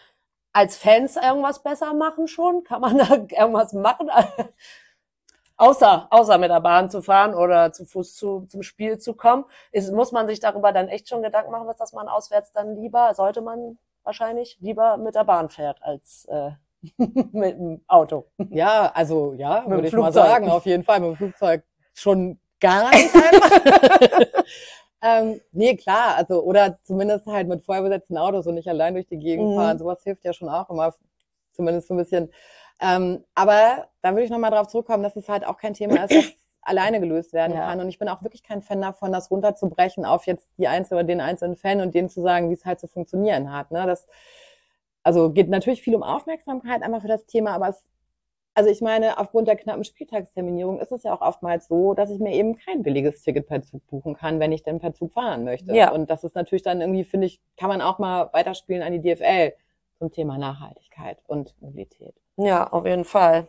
[0.53, 2.63] als Fans irgendwas besser machen schon?
[2.63, 4.09] Kann man da irgendwas machen?
[5.57, 9.45] außer, außer mit der Bahn zu fahren oder zu Fuß zu, zum Spiel zu kommen.
[9.71, 13.13] Ist, muss man sich darüber dann echt schon Gedanken machen, dass man auswärts dann lieber,
[13.13, 16.51] sollte man wahrscheinlich lieber mit der Bahn fährt als äh,
[16.97, 18.27] mit dem Auto.
[18.49, 20.31] Ja, also ja, dem würde ich mal Flugzeug.
[20.31, 24.43] sagen, auf jeden Fall mit dem Flugzeug schon gar nicht einfach.
[25.07, 29.17] Ähm, nee, klar, also oder zumindest halt mit vorbesetzten Autos und nicht allein durch die
[29.17, 29.55] Gegend Mhm.
[29.55, 29.79] fahren.
[29.79, 30.93] Sowas hilft ja schon auch immer,
[31.53, 32.31] zumindest so ein bisschen.
[32.79, 36.15] Ähm, aber da würde ich nochmal drauf zurückkommen, dass es halt auch kein Thema ist,
[36.15, 36.25] das
[36.61, 37.65] alleine gelöst werden Ja.
[37.67, 37.79] kann.
[37.79, 41.07] Und ich bin auch wirklich kein Fan davon, das runterzubrechen auf jetzt die einzelne oder
[41.07, 43.71] den einzelnen Fan und denen zu sagen, wie es halt zu funktionieren hat.
[43.71, 43.85] Ne?
[43.87, 44.05] Das,
[45.03, 47.83] also geht natürlich viel um Aufmerksamkeit einfach für das Thema, aber es
[48.57, 52.17] also ich meine, aufgrund der knappen Spieltagsterminierung ist es ja auch oftmals so, dass ich
[52.17, 55.43] mir eben kein billiges Ticket per Zug buchen kann, wenn ich denn per Zug fahren
[55.43, 55.75] möchte.
[55.75, 55.91] Ja.
[55.91, 58.99] Und das ist natürlich dann irgendwie, finde ich, kann man auch mal weiterspielen an die
[58.99, 59.53] DFL
[59.99, 62.15] zum Thema Nachhaltigkeit und Mobilität.
[62.35, 63.47] Ja, auf jeden Fall.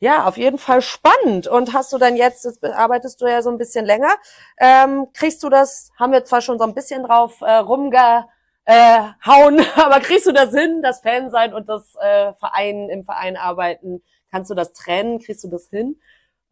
[0.00, 1.46] Ja, auf jeden Fall spannend.
[1.48, 4.14] Und hast du dann jetzt, das arbeitest du ja so ein bisschen länger,
[4.58, 8.26] ähm, kriegst du das, haben wir zwar schon so ein bisschen drauf äh, rumgehauen,
[8.70, 13.02] äh, hauen, aber kriegst du das hin, das Fan sein und das äh, Verein im
[13.02, 14.02] Verein arbeiten?
[14.30, 15.18] Kannst du das trennen?
[15.18, 16.00] Kriegst du das hin?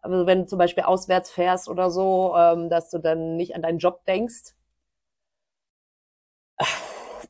[0.01, 3.62] Also wenn du zum Beispiel auswärts fährst oder so, ähm, dass du dann nicht an
[3.62, 4.55] deinen Job denkst.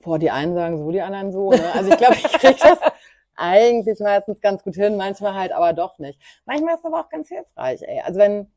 [0.02, 1.50] Boah, die einen sagen so, die anderen so.
[1.50, 1.72] Ne?
[1.74, 2.78] Also ich glaube, ich kriege das
[3.36, 6.18] eigentlich meistens ganz gut hin, manchmal halt aber doch nicht.
[6.46, 8.00] Manchmal ist es aber auch ganz hilfreich, ey.
[8.00, 8.50] Also wenn,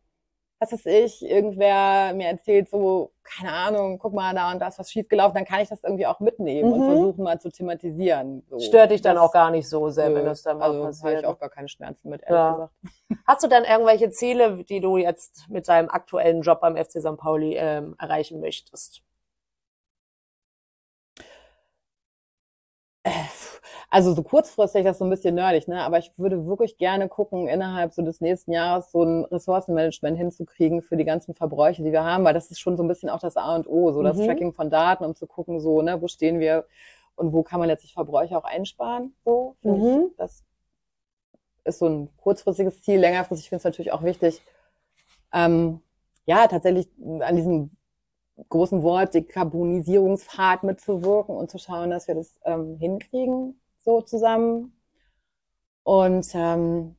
[0.61, 4.77] was weiß ich, irgendwer mir erzählt, so, keine Ahnung, guck mal, da und da ist
[4.77, 6.85] was schiefgelaufen, dann kann ich das irgendwie auch mitnehmen und Mhm.
[6.85, 8.43] versuchen mal zu thematisieren.
[8.47, 8.59] So.
[8.59, 10.77] Stört dich dann Das- auch gar nicht so sehr, wenn Nö, das dann mal also
[10.77, 11.19] habe passiert.
[11.21, 12.51] ich auch gar keine Schmerzen mit, ehrlich Ja.
[12.53, 12.73] gesagt.
[13.27, 17.17] Hast du dann irgendwelche Ziele, die du jetzt mit deinem aktuellen Job beim FC St.
[17.17, 19.01] Pauli ähm, erreichen möchtest?
[23.93, 25.83] Also so kurzfristig, das ist so ein bisschen nerdig, ne?
[25.83, 30.81] Aber ich würde wirklich gerne gucken, innerhalb so des nächsten Jahres so ein Ressourcenmanagement hinzukriegen
[30.81, 33.19] für die ganzen Verbräuche, die wir haben, weil das ist schon so ein bisschen auch
[33.19, 34.25] das A und O, so das Mhm.
[34.27, 36.65] Tracking von Daten, um zu gucken, so, ne, wo stehen wir
[37.15, 39.57] und wo kann man letztlich Verbräuche auch einsparen, so.
[39.61, 40.07] finde Mhm.
[40.11, 40.43] Ich, das
[41.65, 42.99] ist so ein kurzfristiges Ziel.
[42.99, 44.41] Längerfristig finde ich es natürlich auch wichtig,
[45.33, 45.81] ähm,
[46.25, 46.87] ja, tatsächlich
[47.21, 47.71] an diesem
[48.49, 54.73] großen Wort Dekarbonisierungspfad mitzuwirken und zu schauen, dass wir das ähm, hinkriegen, so zusammen.
[55.83, 56.95] Und ähm,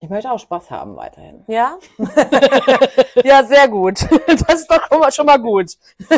[0.00, 1.44] ich möchte auch Spaß haben weiterhin.
[1.48, 1.78] Ja?
[3.24, 4.00] ja, sehr gut.
[4.26, 5.72] Das ist doch schon mal, gut.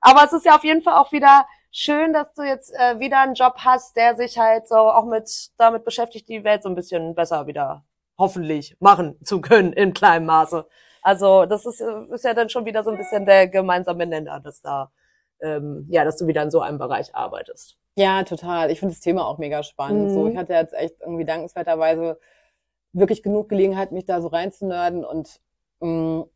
[0.00, 3.20] Aber es ist ja auf jeden Fall auch wieder schön, dass du jetzt äh, wieder
[3.20, 6.74] einen Job hast, der sich halt so auch mit damit beschäftigt, die Welt so ein
[6.74, 7.84] bisschen besser wieder
[8.16, 10.66] hoffentlich machen zu können in kleinem Maße.
[11.02, 14.40] Also das ist, äh, ist ja dann schon wieder so ein bisschen der gemeinsame Nenner,
[14.40, 14.90] dass da
[15.42, 17.78] ähm, ja, dass du wieder in so einem Bereich arbeitest.
[17.96, 18.70] Ja, total.
[18.70, 20.10] Ich finde das Thema auch mega spannend.
[20.10, 20.14] Mhm.
[20.14, 22.18] So, ich hatte jetzt echt irgendwie dankenswerterweise
[22.92, 25.40] wirklich genug Gelegenheit, mich da so reinzunörden und
[25.80, 26.26] mh,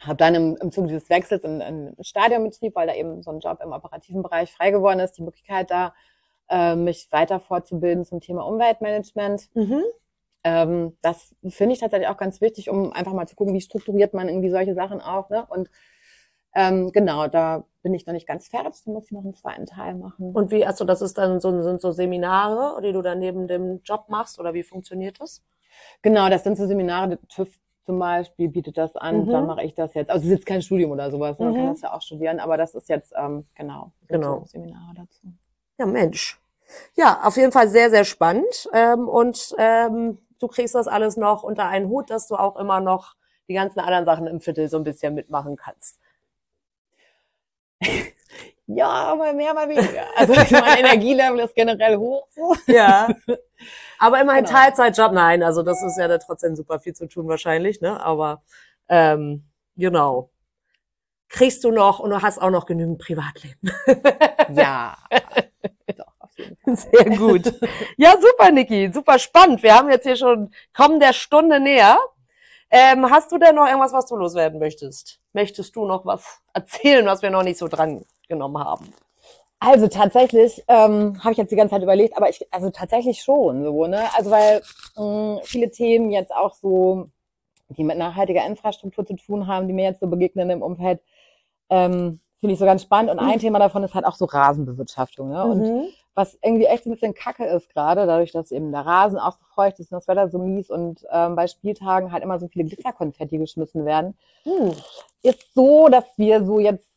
[0.00, 3.40] habe dann im, im Zuge dieses Wechsels in, in Stadionbetrieb, weil da eben so ein
[3.40, 5.94] Job im operativen Bereich frei geworden ist, die Möglichkeit da,
[6.48, 9.48] äh, mich weiter fortzubilden zum Thema Umweltmanagement.
[9.54, 9.82] Mhm.
[10.44, 14.14] Ähm, das finde ich tatsächlich auch ganz wichtig, um einfach mal zu gucken, wie strukturiert
[14.14, 15.30] man irgendwie solche Sachen auch.
[15.30, 15.44] Ne?
[15.48, 15.68] Und
[16.54, 19.64] ähm, genau, da bin ich noch nicht ganz fertig, da muss ich noch einen zweiten
[19.64, 20.32] Teil machen.
[20.32, 23.78] Und wie, also das ist dann so, sind so Seminare, die du dann neben dem
[23.82, 25.42] Job machst oder wie funktioniert das?
[26.02, 27.48] Genau, das sind so Seminare, TÜV
[27.86, 29.30] zum Beispiel bietet das an, Mhm.
[29.30, 30.10] dann mache ich das jetzt.
[30.10, 31.54] Also es ist jetzt kein Studium oder sowas, man Mhm.
[31.54, 34.40] kann das ja auch studieren, aber das ist jetzt, ähm, genau, Genau.
[34.40, 35.32] so Seminare dazu.
[35.78, 36.38] Ja, Mensch.
[36.94, 38.68] Ja, auf jeden Fall sehr, sehr spannend.
[38.74, 42.80] Ähm, und ähm, du kriegst das alles noch unter einen Hut, dass du auch immer
[42.82, 43.14] noch
[43.48, 45.98] die ganzen anderen Sachen im Viertel so ein bisschen mitmachen kannst.
[48.66, 50.04] Ja, mal mehr, mal weniger.
[50.14, 52.26] Also mein Energielevel ist generell hoch.
[52.66, 53.08] Ja.
[53.98, 54.56] Aber immerhin Genau.
[54.58, 57.98] Teilzeitjob, nein, also das ist ja da trotzdem super viel zu tun wahrscheinlich, ne?
[58.00, 58.42] Aber
[58.88, 59.44] ähm,
[59.76, 60.30] genau.
[61.30, 63.70] Kriegst du noch und du hast auch noch genügend Privatleben.
[64.52, 64.96] Ja,
[65.96, 66.76] doch, auf jeden Fall.
[66.76, 67.52] Sehr gut.
[67.96, 68.90] Ja, super, Niki.
[68.92, 69.62] Super spannend.
[69.62, 71.98] Wir haben jetzt hier schon kommen der Stunde näher.
[72.70, 75.20] Ähm, hast du denn noch irgendwas, was du loswerden möchtest?
[75.38, 78.92] Möchtest du noch was erzählen, was wir noch nicht so dran genommen haben?
[79.60, 83.62] Also tatsächlich ähm, habe ich jetzt die ganze Zeit überlegt, aber ich, also tatsächlich schon
[83.62, 84.02] so, ne?
[84.16, 84.62] Also weil
[84.96, 87.10] mh, viele Themen jetzt auch so,
[87.68, 91.00] die mit nachhaltiger Infrastruktur zu tun haben, die mir jetzt so begegnen im Umfeld,
[91.70, 93.12] ähm, finde ich so ganz spannend.
[93.12, 95.44] Und ein Thema davon ist halt auch so Rasenbewirtschaftung, ne?
[95.46, 95.86] Und Mhm.
[96.18, 99.44] Was irgendwie echt ein bisschen kacke ist gerade, dadurch, dass eben der Rasen auch so
[99.54, 102.64] feucht ist und das Wetter so mies und ähm, bei Spieltagen halt immer so viele
[102.68, 104.72] Glitzerkonfetti geschmissen werden, Hm.
[105.22, 106.88] ist so, dass wir so jetzt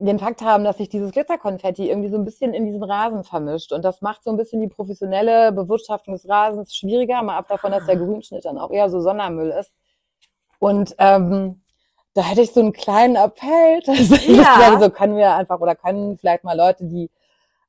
[0.00, 3.72] den Fakt haben, dass sich dieses Glitzerkonfetti irgendwie so ein bisschen in diesen Rasen vermischt.
[3.72, 7.72] Und das macht so ein bisschen die professionelle Bewirtschaftung des Rasens schwieriger, mal ab davon,
[7.72, 9.72] dass der Grünschnitt dann auch eher so Sondermüll ist.
[10.58, 11.62] Und ähm,
[12.12, 14.56] da hätte ich so einen kleinen Appell, dass ich Ja.
[14.58, 17.08] sage, so können wir einfach oder können vielleicht mal Leute, die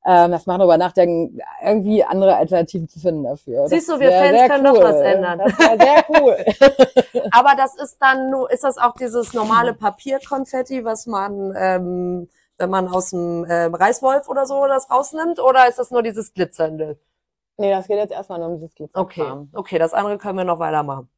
[0.06, 3.66] ähm, das machen, darüber nachdenken, irgendwie andere Alternativen zu finden dafür.
[3.68, 5.38] Siehst du, wir Fans sehr können doch was ändern.
[5.40, 7.22] Das wäre sehr cool.
[7.32, 12.28] Aber das ist dann nur, ist das auch dieses normale Papierkonfetti, was man, ähm,
[12.58, 16.32] wenn man aus dem ähm, Reißwolf oder so das rausnimmt, oder ist das nur dieses
[16.32, 16.98] Glitzernde?
[17.58, 19.48] nee, das geht jetzt erstmal nur um dieses Glitzerkram.
[19.50, 21.08] Okay, okay, das andere können wir noch weitermachen.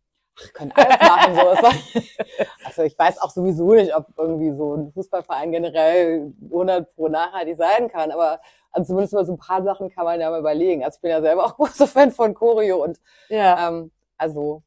[0.41, 1.35] Wir können alles machen.
[1.35, 1.41] So.
[1.65, 1.73] War-
[2.65, 7.57] Also ich weiß auch sowieso nicht, ob irgendwie so ein Fußballverein generell 100 pro nachhaltig
[7.57, 8.39] sein kann, aber
[8.71, 10.85] also zumindest über so ein paar Sachen kann man ja mal überlegen.
[10.85, 12.99] Also ich bin ja selber auch großer Fan von Choreo und
[13.29, 13.69] Ja.
[13.69, 14.63] ähm, also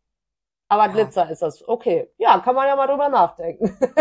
[0.69, 0.91] Aber Ja.
[0.91, 1.67] Glitzer ist das.
[1.67, 2.09] Okay.
[2.17, 3.77] Ja, kann man ja mal drüber nachdenken.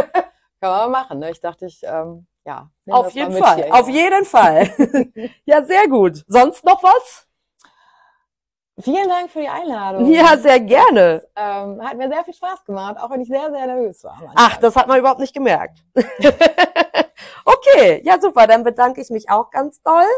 [0.60, 1.18] kann man mal machen.
[1.18, 1.30] Ne?
[1.30, 2.70] Ich dachte, ich, ähm, ja.
[2.90, 3.56] Auf das mal jeden Fall.
[3.56, 3.94] hier, Auf ja.
[3.94, 4.70] jeden Fall.
[5.44, 6.24] ja, sehr gut.
[6.28, 7.26] Sonst noch was?
[8.78, 10.06] Vielen Dank für die Einladung.
[10.10, 11.22] Ja, sehr gerne.
[11.36, 14.12] Ähm, hat mir sehr viel Spaß gemacht, auch wenn ich sehr, sehr nervös war.
[14.14, 14.32] Anfang.
[14.36, 15.84] Ach, das hat man überhaupt nicht gemerkt.
[17.44, 18.46] Okay, ja super.
[18.46, 20.08] Dann bedanke ich mich auch ganz doll.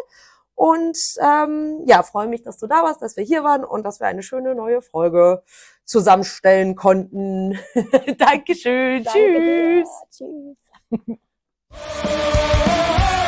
[0.54, 4.00] Und ähm, ja, freue mich, dass du da warst, dass wir hier waren und dass
[4.00, 5.42] wir eine schöne neue Folge
[5.84, 7.58] zusammenstellen konnten.
[8.18, 9.04] Dankeschön.
[9.04, 9.84] Danke dir.
[10.10, 10.56] Tschüss.
[11.70, 13.18] Tschüss.